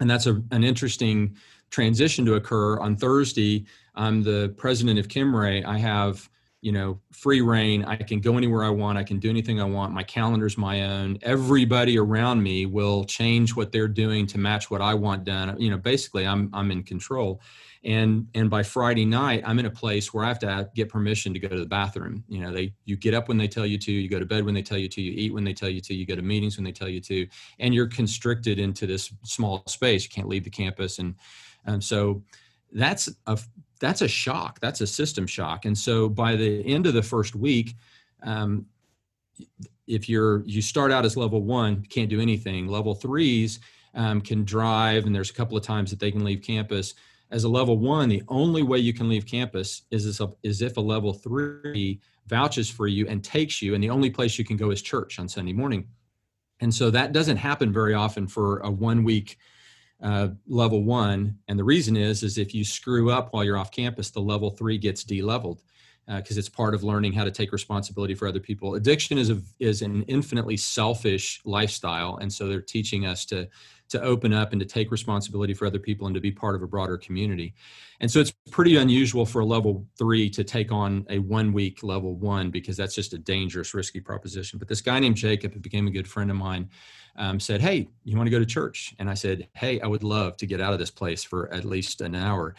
[0.00, 1.36] And that's a, an interesting
[1.70, 2.78] transition to occur.
[2.78, 5.64] On Thursday, I'm the president of Kimray.
[5.64, 6.28] I have
[6.60, 7.84] you know free reign.
[7.84, 8.98] I can go anywhere i want.
[8.98, 9.92] I can do anything i want.
[9.92, 11.18] My calendar's my own.
[11.22, 15.60] Everybody around me will change what they're doing to match what i want done.
[15.60, 17.40] You know basically i'm i'm in control.
[17.84, 21.32] And and by friday night i'm in a place where i have to get permission
[21.32, 22.24] to go to the bathroom.
[22.28, 24.44] You know they you get up when they tell you to you go to bed
[24.44, 26.22] when they tell you to you eat when they tell you to you go to
[26.22, 27.26] meetings when they tell you to
[27.60, 30.04] and you're constricted into this small space.
[30.04, 30.98] You can't leave the campus.
[30.98, 31.14] And
[31.64, 32.24] and so
[32.72, 33.38] that's a
[33.80, 34.60] that's a shock.
[34.60, 35.64] That's a system shock.
[35.64, 37.74] And so by the end of the first week,
[38.22, 38.66] um,
[39.86, 42.66] if you're you start out as level one, can't do anything.
[42.66, 43.60] Level threes
[43.94, 46.94] um, can drive, and there's a couple of times that they can leave campus.
[47.30, 50.76] As a level one, the only way you can leave campus is, a, is if
[50.76, 54.56] a level three vouches for you and takes you, and the only place you can
[54.56, 55.86] go is church on Sunday morning.
[56.60, 59.38] And so that doesn't happen very often for a one week
[60.02, 61.38] uh, level one.
[61.48, 64.50] And the reason is, is if you screw up while you're off campus, the level
[64.50, 65.62] three gets de-leveled.
[66.06, 68.74] because uh, it's part of learning how to take responsibility for other people.
[68.74, 73.48] Addiction is a is an infinitely selfish lifestyle, and so they're teaching us to
[73.88, 76.62] to open up and to take responsibility for other people and to be part of
[76.62, 77.54] a broader community.
[78.00, 81.82] And so it's pretty unusual for a level three to take on a one week
[81.82, 84.58] level one because that's just a dangerous, risky proposition.
[84.58, 86.68] But this guy named Jacob, became a good friend of mine,
[87.18, 88.94] um, said, Hey, you want to go to church?
[88.98, 91.64] And I said, Hey, I would love to get out of this place for at
[91.64, 92.54] least an hour.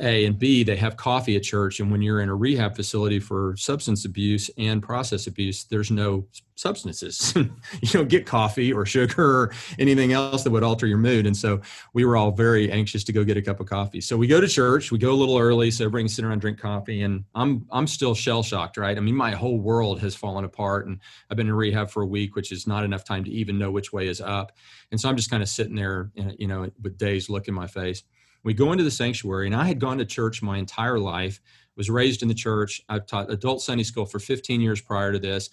[0.00, 1.80] A and B, they have coffee at church.
[1.80, 6.26] And when you're in a rehab facility for substance abuse and process abuse, there's no
[6.54, 7.32] substances.
[7.36, 11.26] you don't get coffee or sugar or anything else that would alter your mood.
[11.26, 11.60] And so
[11.94, 14.00] we were all very anxious to go get a cup of coffee.
[14.00, 16.32] So we go to church, we go a little early so everybody can sit around
[16.32, 17.02] and drink coffee.
[17.02, 18.96] And I'm I'm still shell shocked, right?
[18.96, 22.06] I mean, my whole world has fallen apart and I've been in rehab for a
[22.06, 24.52] week, which is not enough time to even know which way is up.
[24.90, 27.66] And so I'm just kind of sitting there, you know, with days look in my
[27.66, 28.02] face
[28.48, 31.38] we go into the sanctuary and i had gone to church my entire life
[31.76, 32.80] was raised in the church.
[32.88, 35.50] I've taught adult sunday school for 15 years prior to this.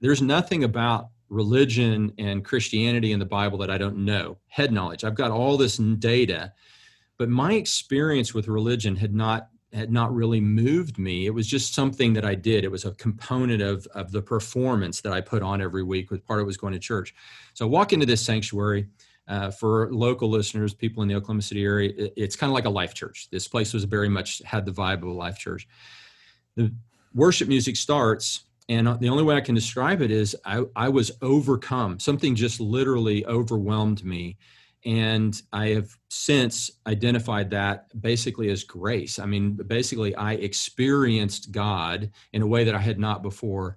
[0.00, 5.04] There's nothing about religion and christianity in the bible that i don't know head knowledge.
[5.04, 6.52] I've got all this data
[7.16, 11.24] but my experience with religion had not had not really moved me.
[11.24, 12.64] It was just something that i did.
[12.64, 16.26] It was a component of of the performance that i put on every week with
[16.26, 17.14] part of it was going to church.
[17.54, 18.88] So i walk into this sanctuary
[19.28, 22.64] uh, for local listeners, people in the Oklahoma City area, it, it's kind of like
[22.64, 23.28] a life church.
[23.30, 25.68] This place was very much had the vibe of a life church.
[26.56, 26.72] The
[27.14, 31.12] worship music starts, and the only way I can describe it is I, I was
[31.20, 31.98] overcome.
[31.98, 34.36] Something just literally overwhelmed me.
[34.84, 39.18] And I have since identified that basically as grace.
[39.18, 43.76] I mean, basically, I experienced God in a way that I had not before.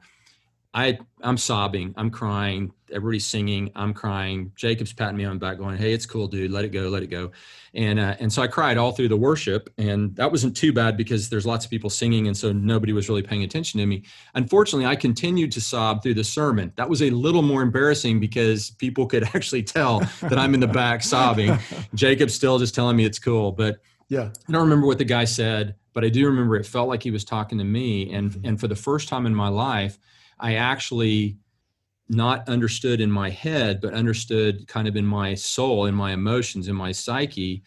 [0.76, 4.52] I I'm sobbing, I'm crying, everybody's singing, I'm crying.
[4.56, 6.52] Jacob's patting me on the back, going, "Hey, it's cool, dude.
[6.52, 7.32] Let it go, let it go."
[7.74, 10.98] And uh, and so I cried all through the worship, and that wasn't too bad
[10.98, 14.04] because there's lots of people singing, and so nobody was really paying attention to me.
[14.36, 16.74] Unfortunately, I continued to sob through the sermon.
[16.76, 20.68] That was a little more embarrassing because people could actually tell that I'm in the
[20.68, 21.58] back sobbing.
[21.94, 25.24] Jacob's still just telling me it's cool, but yeah, I don't remember what the guy
[25.24, 28.46] said, but I do remember it felt like he was talking to me, and mm-hmm.
[28.46, 29.98] and for the first time in my life
[30.46, 31.38] I actually
[32.08, 36.68] not understood in my head, but understood kind of in my soul, in my emotions,
[36.68, 37.64] in my psyche.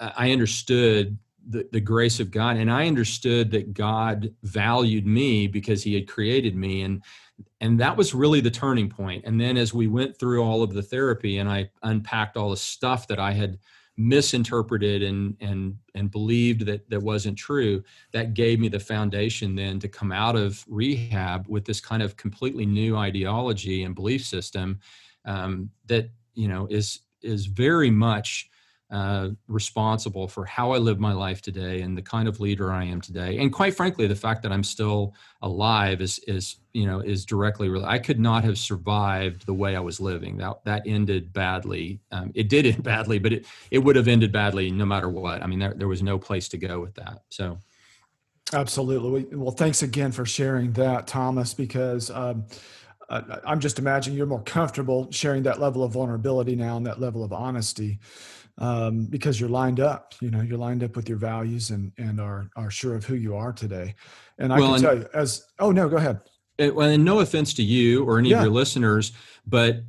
[0.00, 1.16] Uh, I understood
[1.48, 6.08] the, the grace of God, and I understood that God valued me because He had
[6.08, 7.00] created me, and
[7.60, 9.24] and that was really the turning point.
[9.24, 12.56] And then as we went through all of the therapy, and I unpacked all the
[12.56, 13.56] stuff that I had
[13.96, 17.82] misinterpreted and and and believed that that wasn't true
[18.12, 22.16] that gave me the foundation then to come out of rehab with this kind of
[22.16, 24.78] completely new ideology and belief system
[25.24, 28.50] um, that you know is is very much
[28.90, 32.84] uh, responsible for how I live my life today and the kind of leader I
[32.84, 33.38] am today.
[33.38, 37.68] And quite frankly, the fact that I'm still alive is is you know is directly.
[37.68, 37.90] Related.
[37.90, 40.36] I could not have survived the way I was living.
[40.36, 42.00] That that ended badly.
[42.12, 45.42] Um, it did end badly, but it it would have ended badly no matter what.
[45.42, 47.22] I mean, there there was no place to go with that.
[47.28, 47.58] So.
[48.52, 49.36] Absolutely.
[49.36, 52.44] Well, thanks again for sharing that, Thomas, because um,
[53.08, 57.24] I'm just imagining you're more comfortable sharing that level of vulnerability now and that level
[57.24, 57.98] of honesty
[58.58, 60.14] um, because you're lined up.
[60.20, 63.14] You know, you're lined up with your values and and are are sure of who
[63.14, 63.94] you are today.
[64.38, 66.20] And I well, can tell you, as oh no, go ahead.
[66.58, 68.38] It, well, and no offense to you or any yeah.
[68.38, 69.12] of your listeners,
[69.46, 69.82] but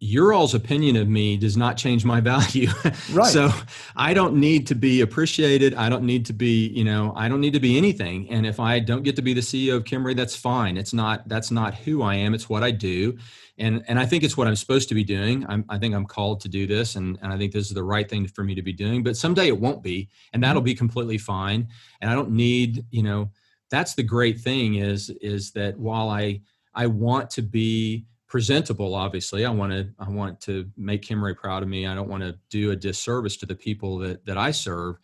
[0.00, 2.68] your all's opinion of me does not change my value.
[3.12, 3.30] Right.
[3.30, 3.50] so
[3.96, 5.74] I don't need to be appreciated.
[5.74, 8.30] I don't need to be, you know, I don't need to be anything.
[8.30, 10.78] And if I don't get to be the CEO of Kimray, that's fine.
[10.78, 12.32] It's not, that's not who I am.
[12.32, 13.18] It's what I do
[13.58, 15.46] and and I think it's what I'm supposed to be doing.
[15.48, 17.84] I'm, i think I'm called to do this, and and I think this is the
[17.84, 19.02] right thing for me to be doing.
[19.02, 20.66] But someday it won't be, and that'll mm-hmm.
[20.66, 21.68] be completely fine.
[22.00, 23.30] And I don't need, you know,
[23.70, 26.40] that's the great thing is is that while I
[26.74, 31.62] I want to be presentable obviously i want to i want to make kimray proud
[31.62, 34.50] of me i don't want to do a disservice to the people that that i
[34.50, 34.96] serve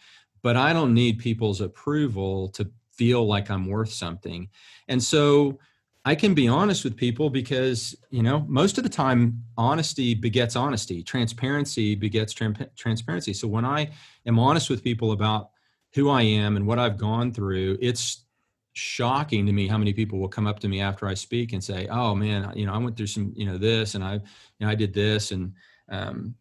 [0.42, 4.48] but i don't need people's approval to feel like i'm worth something
[4.88, 5.56] and so
[6.04, 10.56] I can be honest with people because, you know, most of the time, honesty begets
[10.56, 13.34] honesty, transparency begets transparency.
[13.34, 13.90] So when I
[14.24, 15.50] am honest with people about
[15.94, 18.24] who I am and what I've gone through, it's
[18.72, 21.62] shocking to me how many people will come up to me after I speak and
[21.62, 24.20] say, "Oh man, you know, I went through some, you know, this, and I, you
[24.60, 25.52] know, I did this," and
[25.90, 26.34] um,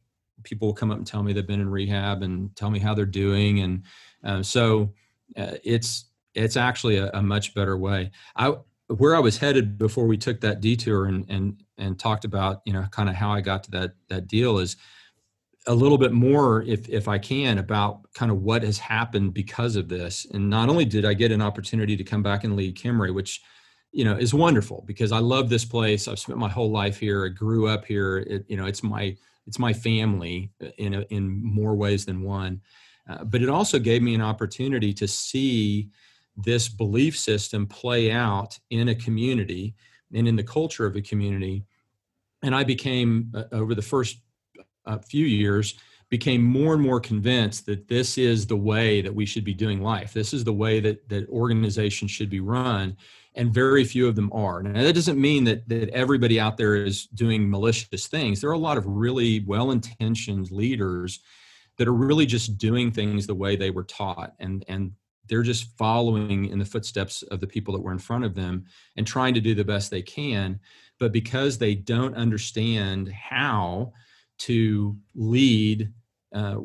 [0.43, 2.93] people will come up and tell me they've been in rehab and tell me how
[2.93, 3.83] they're doing, and
[4.23, 4.93] uh, so
[5.35, 6.05] uh, it's
[6.35, 8.11] it's actually a, a, much better way.
[8.35, 8.53] I
[8.89, 12.73] where I was headed before we took that detour and and and talked about you
[12.73, 14.75] know kind of how I got to that that deal is
[15.67, 19.75] a little bit more, if if I can, about kind of what has happened because
[19.75, 20.25] of this.
[20.33, 23.41] And not only did I get an opportunity to come back and lead Kimray, which
[23.91, 26.07] you know is wonderful because I love this place.
[26.07, 27.25] I've spent my whole life here.
[27.25, 28.17] I grew up here.
[28.19, 29.15] It, you know, it's my
[29.45, 32.61] it's my family in a, in more ways than one.
[33.09, 35.89] Uh, but it also gave me an opportunity to see
[36.43, 39.75] this belief system play out in a community
[40.13, 41.63] and in the culture of a community.
[42.41, 44.17] And I became uh, over the first
[44.85, 45.75] uh, few years
[46.09, 49.79] became more and more convinced that this is the way that we should be doing
[49.81, 50.11] life.
[50.11, 52.97] This is the way that that organizations should be run
[53.35, 54.61] and very few of them are.
[54.61, 58.41] Now, that doesn't mean that, that everybody out there is doing malicious things.
[58.41, 61.19] There are a lot of really well intentioned leaders
[61.77, 64.33] that are really just doing things the way they were taught.
[64.39, 64.91] And, and
[65.29, 68.65] they're just following in the footsteps of the people that were in front of them
[68.97, 70.59] and trying to do the best they can.
[70.99, 73.93] But because they don't understand how
[74.39, 75.93] to lead
[76.33, 76.57] uh,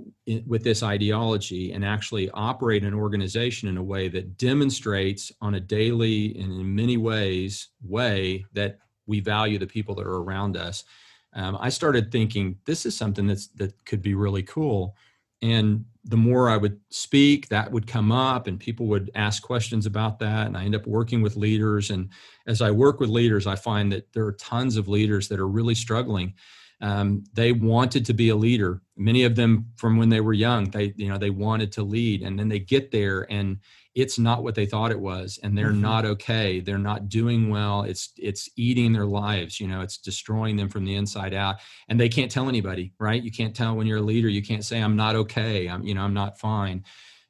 [0.46, 5.60] with this ideology and actually operate an organization in a way that demonstrates on a
[5.60, 10.84] daily and in many ways way that we value the people that are around us
[11.32, 14.94] um, i started thinking this is something that's that could be really cool
[15.40, 19.86] and the more i would speak that would come up and people would ask questions
[19.86, 20.46] about that.
[20.46, 21.90] And i end up working with leaders.
[21.90, 22.10] And
[22.46, 25.48] as i work with leaders i find that there are tons of leaders that are
[25.48, 26.34] really struggling.
[26.80, 28.82] Um, they wanted to be a leader.
[28.96, 32.22] Many of them from when they were young they you know they wanted to lead
[32.22, 33.58] and then they get there and
[33.94, 35.80] it's not what they thought it was and they're mm-hmm.
[35.80, 36.60] not okay.
[36.60, 37.82] They're not doing well.
[37.82, 41.56] It's it's eating their lives you know it's destroying them from the inside out.
[41.88, 43.22] And they can't tell anybody right?
[43.22, 44.28] You can't tell when you're a leader.
[44.28, 45.68] You can't say i'm not okay.
[45.68, 46.84] I'm you know i'm not fine.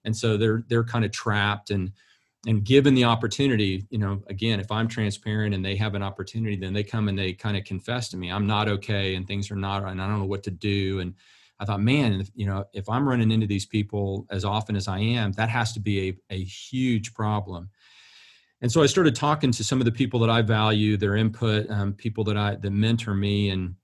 [0.05, 1.93] And so they're they're kind of trapped and
[2.47, 6.57] and given the opportunity you know again if i'm transparent and they have an opportunity
[6.57, 9.51] then they come and they kind of confess to me i'm not okay and things
[9.51, 11.01] are not and i don't know what to do.
[11.01, 11.15] And
[11.65, 14.99] i thought man you know if i'm running into these people as often as i
[14.99, 17.69] am that has to be a, a huge problem
[18.61, 21.69] and so i started talking to some of the people that i value their input
[21.71, 23.75] um, people that i that mentor me and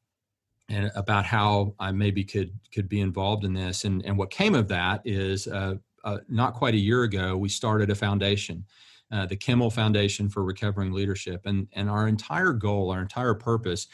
[0.69, 4.55] and about how i maybe could could be involved in this and and what came
[4.55, 5.75] of that is uh,
[6.05, 8.65] uh, not quite a year ago, we started a foundation,
[9.13, 11.43] uh, the Kimmell Foundation for Recovering Leadership.
[11.45, 13.87] And, and our entire goal, our entire purpose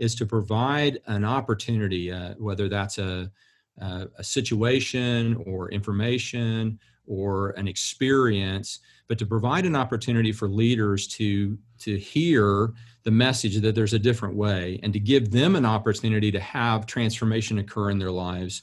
[0.00, 3.30] is to provide an opportunity, uh, whether that's a,
[3.78, 11.06] a, a situation or information or an experience, but to provide an opportunity for leaders
[11.06, 12.72] to, to hear
[13.02, 16.86] the message that there's a different way and to give them an opportunity to have
[16.86, 18.62] transformation occur in their lives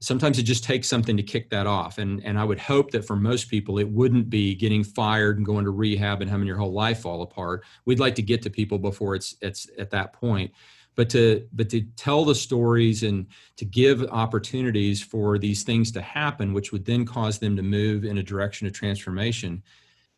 [0.00, 1.98] sometimes it just takes something to kick that off.
[1.98, 5.46] And and i would hope that for most people it wouldn't be getting fired and
[5.46, 7.64] going to rehab and having your whole life fall apart.
[7.84, 10.52] We'd like to get to people before it's it's at that point.
[10.94, 13.26] But to but to tell the stories and
[13.56, 18.04] to give opportunities for these things to happen which would then cause them to move
[18.04, 19.62] in a direction of transformation.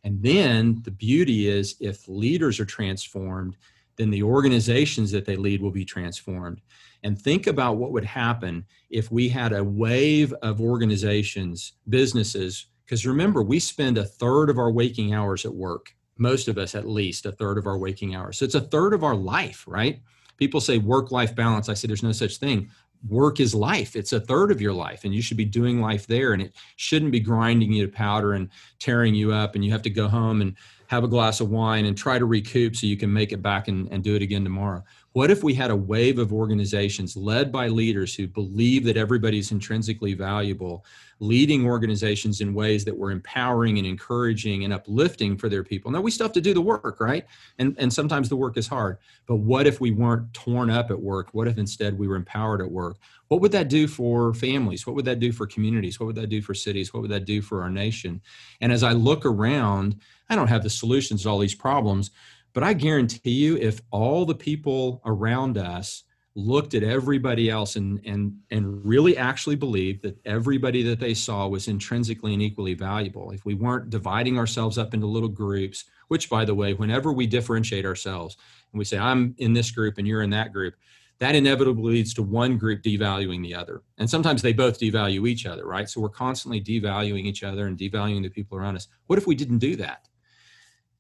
[0.04, 3.56] And then the beauty is if leaders are transformed
[3.96, 6.60] then the organizations that they lead will be transformed
[7.02, 13.06] and think about what would happen if we had a wave of organizations, businesses, because
[13.06, 16.88] remember, we spend a third of our waking hours at work, most of us at
[16.88, 18.38] least a third of our waking hours.
[18.38, 20.00] So it's a third of our life, right?
[20.38, 21.68] People say work life balance.
[21.68, 22.70] I say there's no such thing.
[23.06, 23.94] Work is life.
[23.94, 26.32] It's a third of your life, and you should be doing life there.
[26.32, 29.82] And it shouldn't be grinding you to powder and tearing you up, and you have
[29.82, 32.96] to go home and have a glass of wine and try to recoup so you
[32.96, 34.82] can make it back and, and do it again tomorrow.
[35.12, 39.52] What if we had a wave of organizations led by leaders who believe that everybody's
[39.52, 40.84] intrinsically valuable,
[41.18, 45.90] leading organizations in ways that were empowering and encouraging and uplifting for their people?
[45.90, 47.26] Now, we still have to do the work, right?
[47.58, 48.98] And, and sometimes the work is hard.
[49.26, 51.30] But what if we weren't torn up at work?
[51.32, 52.98] What if instead we were empowered at work?
[53.28, 54.86] What would that do for families?
[54.86, 55.98] What would that do for communities?
[55.98, 56.92] What would that do for cities?
[56.92, 58.20] What would that do for our nation?
[58.60, 60.00] And as I look around,
[60.30, 62.10] I don't have the solutions to all these problems,
[62.52, 68.00] but I guarantee you, if all the people around us looked at everybody else and
[68.04, 73.32] and and really actually believed that everybody that they saw was intrinsically and equally valuable
[73.32, 77.26] if we weren't dividing ourselves up into little groups which by the way whenever we
[77.26, 78.36] differentiate ourselves
[78.72, 80.74] and we say i'm in this group and you're in that group
[81.18, 83.82] that inevitably leads to one group devaluing the other.
[83.98, 85.88] And sometimes they both devalue each other right?
[85.88, 88.88] So we're constantly devaluing each other and devaluing the people around us.
[89.06, 90.07] What if we didn't do that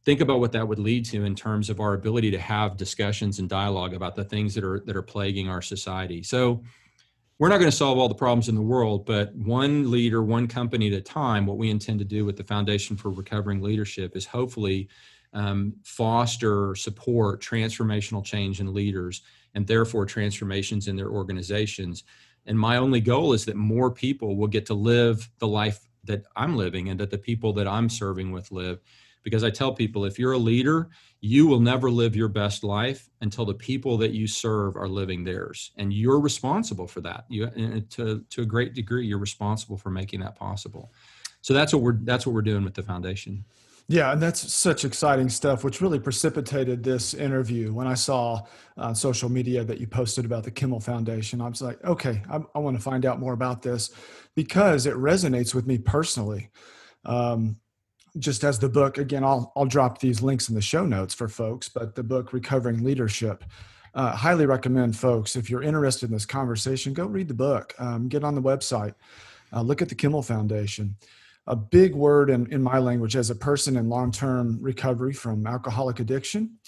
[0.04, 3.38] think about what that would lead to in terms of our ability to have discussions
[3.38, 6.62] and dialogue about the things that are that are plaguing our society so
[7.38, 10.46] we're not going to solve all the problems in the world but one leader one
[10.46, 14.16] company at a time what we intend to do with the foundation for recovering leadership
[14.16, 14.88] is hopefully
[15.34, 19.22] um, foster support transformational change in leaders
[19.54, 22.04] and therefore transformations in their organizations
[22.46, 26.24] And my only goal is that more people will get to live the life that
[26.34, 28.80] I'm living and that the people that I'm serving with live.
[29.28, 30.88] Because I tell people if you're a leader,
[31.20, 35.22] you will never live your best life until the people that you serve are living
[35.22, 35.70] theirs.
[35.76, 37.26] And you're responsible for that.
[37.28, 37.46] You
[37.90, 40.94] to to a great degree, you're responsible for making that possible.
[41.42, 43.44] So that's what we're that's what we're doing with the foundation.
[43.90, 47.72] Yeah, and that's such exciting stuff, which really precipitated this interview.
[47.72, 48.42] When I saw
[48.78, 52.40] on social media that you posted about the Kimmell Foundation, I was like, okay, I,
[52.54, 53.90] I want to find out more about this
[54.34, 56.50] because it resonates with me personally.
[57.06, 57.56] Um,
[58.18, 61.28] just as the book, again, I'll, I'll drop these links in the show notes for
[61.28, 63.44] folks, but the book, Recovering Leadership,
[63.94, 68.08] uh, highly recommend folks, if you're interested in this conversation, go read the book, um,
[68.08, 68.94] get on the website,
[69.52, 70.96] uh, look at the Kimmell Foundation
[71.48, 75.46] a big word in, in my language as a person in long term recovery from
[75.46, 76.58] alcoholic addiction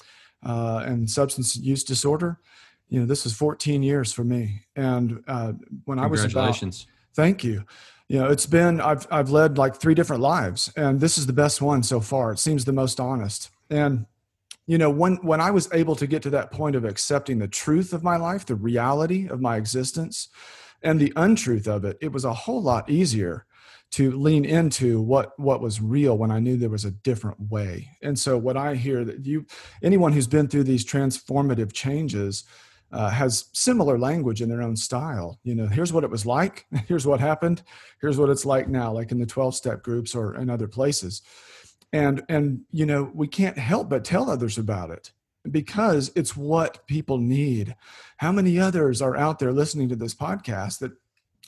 [0.44, 2.40] uh, and substance use disorder.
[2.88, 4.62] You know, this was 14 years for me.
[4.74, 5.52] And uh,
[5.84, 6.58] when I was about,
[7.14, 7.64] thank you.
[8.10, 11.32] You know, it's been, I've, I've led like three different lives, and this is the
[11.32, 12.32] best one so far.
[12.32, 13.50] It seems the most honest.
[13.70, 14.04] And,
[14.66, 17.46] you know, when, when I was able to get to that point of accepting the
[17.46, 20.28] truth of my life, the reality of my existence,
[20.82, 23.46] and the untruth of it, it was a whole lot easier
[23.92, 27.90] to lean into what what was real when I knew there was a different way.
[28.02, 29.46] And so what I hear that you
[29.82, 32.44] anyone who's been through these transformative changes
[32.92, 35.38] uh, has similar language in their own style.
[35.42, 37.62] You know, here's what it was like, here's what happened,
[38.00, 41.22] here's what it's like now, like in the 12 step groups or in other places.
[41.92, 45.12] And and you know, we can't help but tell others about it
[45.50, 47.74] because it's what people need.
[48.18, 50.92] How many others are out there listening to this podcast that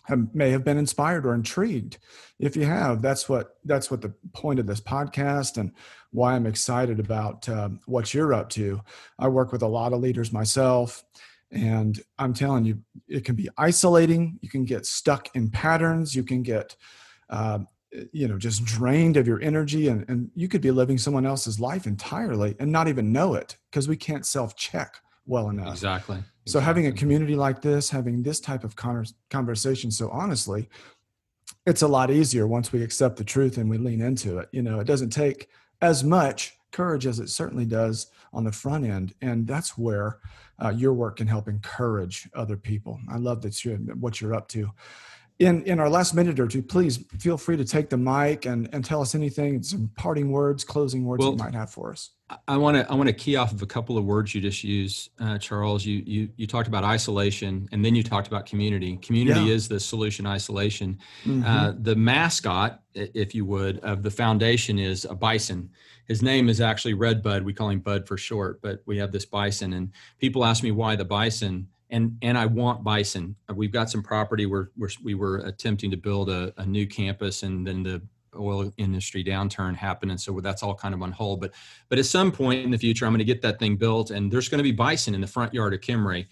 [0.05, 1.99] have, may have been inspired or intrigued
[2.38, 5.72] if you have that's what that's what the point of this podcast and
[6.11, 8.80] why i'm excited about uh, what you're up to
[9.18, 11.05] i work with a lot of leaders myself
[11.53, 12.82] and i'm telling you
[13.12, 14.38] it can be isolating.
[14.40, 16.14] You can get stuck in patterns.
[16.14, 16.76] You can get
[17.30, 17.61] uh,
[18.12, 19.88] you know just drained of your energy.
[19.88, 23.57] And, and you could be living someone else's life entirely and not even know it
[23.70, 24.96] because we can't self-check
[25.26, 25.72] well enough.
[25.72, 26.18] Exactly.
[26.46, 28.74] So having a community like this, having this type of
[29.30, 30.68] conversation so honestly,
[31.66, 34.48] it's a lot easier once we accept the truth and we lean into it.
[34.50, 35.48] You know, it doesn't take
[35.80, 40.18] as much courage as it certainly does on the front end, and that's where
[40.62, 42.98] uh, your work can help encourage other people.
[43.10, 44.70] I love that you're, what you're up to
[45.38, 48.68] in in our last minute or two, please feel free to take the mic and
[48.72, 52.10] and tell us anything, some parting words, closing words well, you might have for us.
[52.48, 54.64] I want to I want to key off of a couple of words you just
[54.64, 55.84] used, uh, Charles.
[55.84, 58.96] You you you talked about isolation, and then you talked about community.
[58.98, 59.54] Community yeah.
[59.54, 60.26] is the solution.
[60.26, 60.98] Isolation.
[61.24, 61.44] Mm-hmm.
[61.44, 65.70] Uh, the mascot, if you would, of the foundation is a bison.
[66.06, 67.42] His name is actually Redbud.
[67.42, 70.70] We call him Bud for short, but we have this bison, and people ask me
[70.70, 73.36] why the bison and and I want bison.
[73.55, 74.70] We've got some property where,
[75.05, 78.03] we were attempting to build a, a, new campus, and then the
[78.34, 81.40] oil industry downturn happened, and so that's all kind of on hold.
[81.40, 81.53] But
[81.88, 84.32] but at some point in the future, I'm going to get that thing built, and
[84.32, 86.26] there's going to be bison in the front yard of Kimray,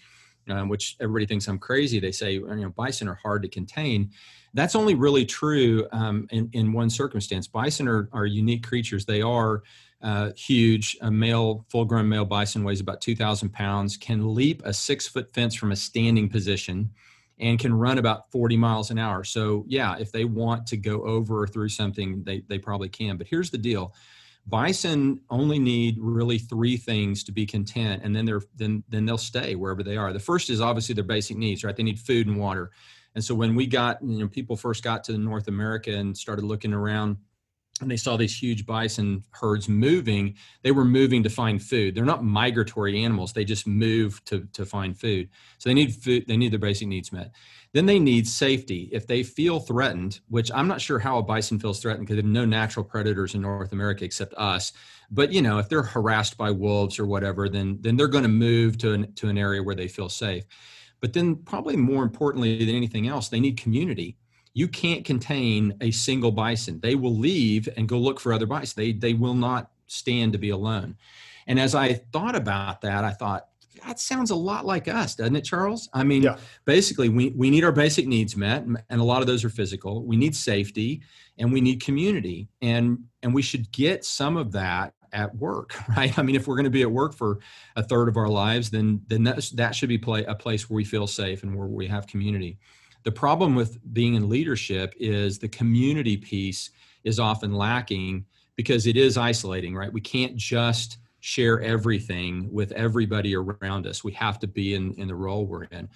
[0.49, 1.99] um, which everybody thinks I'm crazy.
[1.99, 4.09] They say you know bison are hard to contain.
[4.53, 7.47] That's only really true um, in in one circumstance.
[7.47, 9.05] Bison are are unique creatures.
[9.05, 9.61] They are
[10.01, 10.97] uh, huge.
[11.01, 15.33] A male, full grown male bison weighs about 2,000 pounds, can leap a six foot
[15.33, 16.91] fence from a standing position,
[17.39, 19.23] and can run about 40 miles an hour.
[19.23, 23.17] So, yeah, if they want to go over or through something, they, they probably can.
[23.17, 23.93] But here's the deal
[24.47, 29.17] bison only need really three things to be content and then they're then then they'll
[29.17, 32.25] stay wherever they are the first is obviously their basic needs right they need food
[32.25, 32.71] and water
[33.13, 36.43] and so when we got you know people first got to north america and started
[36.43, 37.17] looking around
[37.81, 41.95] and they saw these huge bison herds moving they were moving to find food.
[41.95, 45.29] They're not migratory animals they just move to, to find food.
[45.57, 47.31] So they need food they need their basic needs met.
[47.73, 48.89] Then they need safety.
[48.91, 52.33] If they feel threatened which i'm not sure how a bison feels threatened because there's
[52.33, 54.73] no natural predators in north america except us
[55.09, 58.29] but you know if they're harassed by wolves or whatever then then they're going to
[58.29, 60.43] move to an, to an area where they feel safe.
[61.01, 64.17] But then probably more importantly than anything else they need community
[64.53, 66.79] you can't contain a single bison.
[66.81, 68.73] They will leave and go look for other bison.
[68.75, 70.97] They they will not stand to be alone.
[71.47, 73.47] And as I thought about that, I thought
[73.85, 75.89] that sounds a lot like us, doesn't it, Charles?
[75.93, 76.37] I mean, yeah.
[76.65, 80.03] basically, we, we need our basic needs met, and a lot of those are physical.
[80.03, 81.01] We need safety,
[81.37, 86.17] and we need community, and and we should get some of that at work, right?
[86.17, 87.39] I mean, if we're going to be at work for
[87.75, 90.75] a third of our lives, then then that that should be play, a place where
[90.75, 92.57] we feel safe and where we have community.
[93.03, 96.69] The problem with being in leadership is the community piece
[97.03, 98.25] is often lacking
[98.55, 99.91] because it is isolating, right?
[99.91, 104.03] We can't just share everything with everybody around us.
[104.03, 105.87] We have to be in, in the role we're in.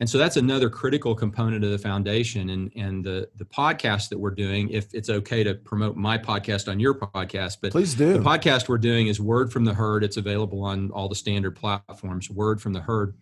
[0.00, 2.50] And so that's another critical component of the foundation.
[2.50, 6.70] And, and the, the podcast that we're doing, if it's okay to promote my podcast
[6.70, 8.14] on your podcast, but please do.
[8.14, 10.04] The podcast we're doing is Word from the Herd.
[10.04, 13.14] It's available on all the standard platforms, Word from the Herd.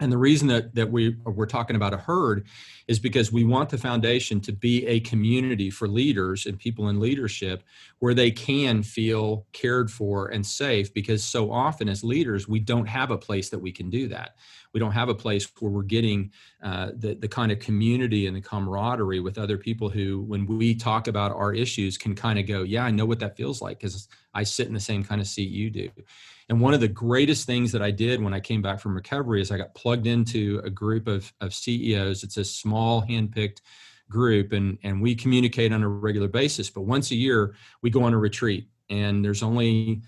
[0.00, 2.46] And the reason that, that we, we're talking about a herd
[2.88, 6.98] is because we want the foundation to be a community for leaders and people in
[6.98, 7.62] leadership
[8.00, 12.86] where they can feel cared for and safe because so often as leaders, we don't
[12.86, 14.36] have a place that we can do that.
[14.72, 16.32] We don't have a place where we're getting
[16.62, 20.74] uh, the, the kind of community and the camaraderie with other people who, when we
[20.74, 23.78] talk about our issues, can kind of go, Yeah, I know what that feels like
[23.78, 25.90] because I sit in the same kind of seat you do.
[26.48, 29.42] And one of the greatest things that I did when I came back from recovery
[29.42, 32.24] is I got plugged into a group of, of CEOs.
[32.24, 33.60] It's a small, handpicked
[34.10, 36.68] group, and, and we communicate on a regular basis.
[36.68, 40.02] But once a year, we go on a retreat, and there's only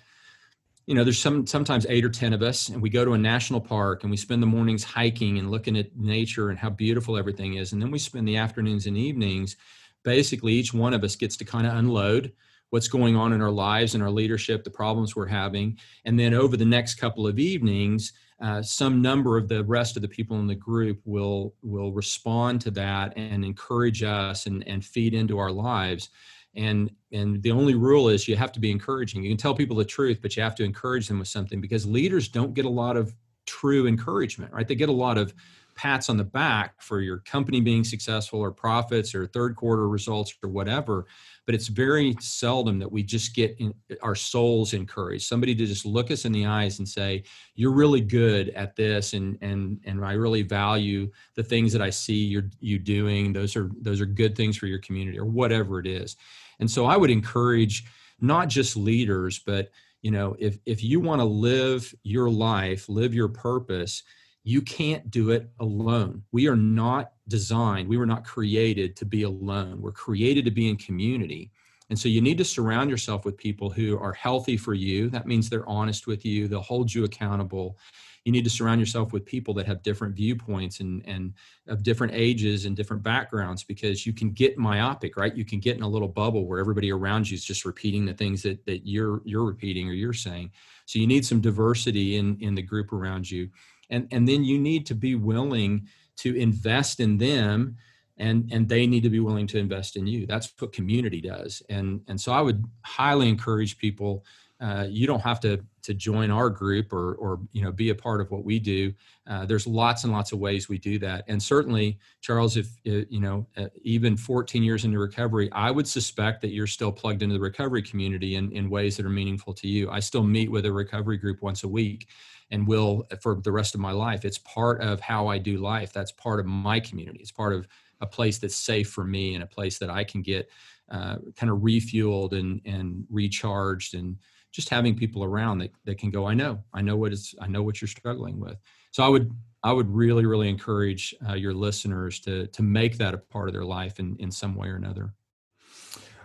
[0.86, 3.18] you know there's some sometimes eight or ten of us and we go to a
[3.18, 7.16] national park and we spend the mornings hiking and looking at nature and how beautiful
[7.16, 9.57] everything is and then we spend the afternoons and evenings
[10.03, 12.32] basically each one of us gets to kind of unload
[12.72, 15.78] what's going on in our lives and our leadership, the problems we're having.
[16.07, 20.03] And then over the next couple of evenings, uh, some number of the rest of
[20.03, 24.84] the people in the group will will respond to that and encourage us and, and
[24.84, 26.11] feed into our lives.
[26.57, 29.22] And and the only rule is you have to be encouraging.
[29.22, 31.86] You can tell people the truth, but you have to encourage them with something because
[31.86, 33.14] leaders don't get a lot of
[33.47, 34.66] true encouragement, right?
[34.66, 35.32] They get a lot of
[35.74, 40.34] pats on the back for your company being successful or profits or third quarter results
[40.43, 41.07] or whatever
[41.47, 45.24] but it's very seldom that we just get in, our souls encouraged.
[45.24, 47.24] Somebody to just look us in the eyes and say
[47.55, 51.90] you're really good at this and and and i really value the things that i
[51.90, 53.32] see you're you doing.
[53.32, 56.16] Those are those are good things for your community or whatever it is.
[56.61, 57.84] And so i would encourage
[58.20, 59.70] not just leaders but
[60.03, 64.05] you know if if you want to live your life live your purpose
[64.45, 66.22] you can't do it alone.
[66.32, 69.80] We are not designed, we were not created to be alone.
[69.80, 71.51] We're created to be in community.
[71.90, 75.11] And so you need to surround yourself with people who are healthy for you.
[75.11, 77.78] That means they're honest with you, they'll hold you accountable.
[78.24, 81.34] You need to surround yourself with people that have different viewpoints and, and
[81.66, 85.34] of different ages and different backgrounds because you can get myopic, right?
[85.34, 88.14] You can get in a little bubble where everybody around you is just repeating the
[88.14, 90.53] things that, that you're you're repeating or you're saying.
[90.86, 93.51] So you need some diversity in, in the group around you
[93.93, 95.86] and and then you need to be willing
[96.16, 97.76] to invest in them
[98.18, 100.26] and and they need to be willing to invest in you.
[100.26, 101.62] That's what community does.
[101.68, 104.24] And and so i would highly encourage people
[104.61, 107.95] uh, you don't have to to join our group or or you know be a
[107.95, 108.93] part of what we do.
[109.26, 111.24] Uh, there's lots and lots of ways we do that.
[111.26, 115.88] And certainly charles if uh, you know uh, even 14 years into recovery i would
[115.88, 119.53] suspect that you're still plugged into the recovery community in, in ways that are meaningful
[119.55, 119.90] to you.
[119.90, 122.09] I still meet with a recovery group once a week
[122.53, 124.24] and will for the rest of my life.
[124.24, 125.92] It's part of how I do life.
[125.92, 127.18] That's part of my community.
[127.20, 127.66] It's part of
[128.00, 130.48] a place that's safe for me and a place that I can get
[130.90, 134.16] uh, kind of refueled and and recharged and
[134.53, 137.46] just having people around that, that can go, I know, I know what is, I
[137.46, 138.59] know what you're struggling with.
[138.90, 139.32] So I would,
[139.64, 143.55] I would really, really encourage uh, your listeners to, to make that a part of
[143.55, 145.14] their life in, in some way or another.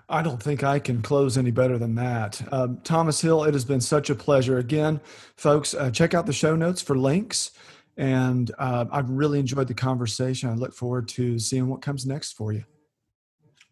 [0.09, 2.41] I don't think I can close any better than that.
[2.53, 4.57] Um, Thomas Hill, it has been such a pleasure.
[4.57, 5.01] Again,
[5.35, 7.51] folks, uh, check out the show notes for links.
[7.97, 10.49] And uh, I've really enjoyed the conversation.
[10.49, 12.63] I look forward to seeing what comes next for you.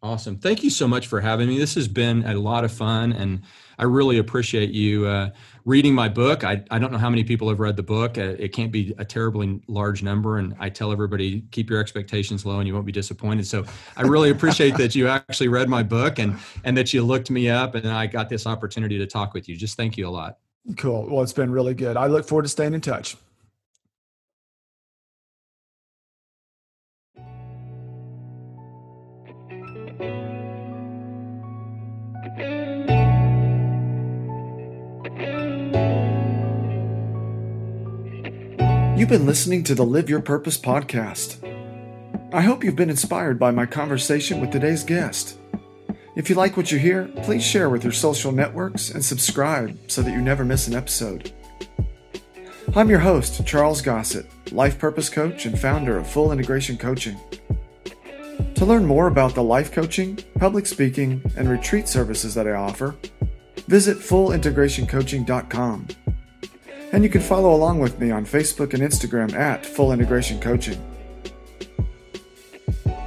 [0.05, 0.37] Awesome.
[0.37, 1.57] Thank you so much for having me.
[1.57, 3.41] This has been a lot of fun, and
[3.79, 5.31] I really appreciate you uh,
[5.65, 6.43] reading my book.
[6.43, 8.19] I, I don't know how many people have read the book.
[8.19, 12.45] Uh, it can't be a terribly large number, and I tell everybody keep your expectations
[12.45, 13.47] low, and you won't be disappointed.
[13.47, 13.65] So
[13.97, 17.49] I really appreciate that you actually read my book and and that you looked me
[17.49, 19.57] up, and I got this opportunity to talk with you.
[19.57, 20.37] Just thank you a lot.
[20.77, 21.07] Cool.
[21.09, 21.97] Well, it's been really good.
[21.97, 23.17] I look forward to staying in touch.
[39.05, 41.37] You've been listening to the Live Your Purpose podcast.
[42.33, 45.37] I hope you've been inspired by my conversation with today's guest.
[46.15, 50.01] If you like what you hear, please share with your social networks and subscribe so
[50.01, 51.31] that you never miss an episode.
[52.75, 57.19] I'm your host, Charles Gossett, life purpose coach and founder of Full Integration Coaching.
[58.55, 62.95] To learn more about the life coaching, public speaking, and retreat services that I offer,
[63.67, 65.87] visit fullintegrationcoaching.com
[66.91, 70.81] and you can follow along with me on Facebook and Instagram at Full Integration Coaching.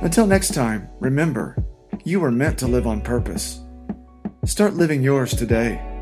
[0.00, 1.56] Until next time, remember,
[2.04, 3.60] you were meant to live on purpose.
[4.44, 5.97] Start living yours today.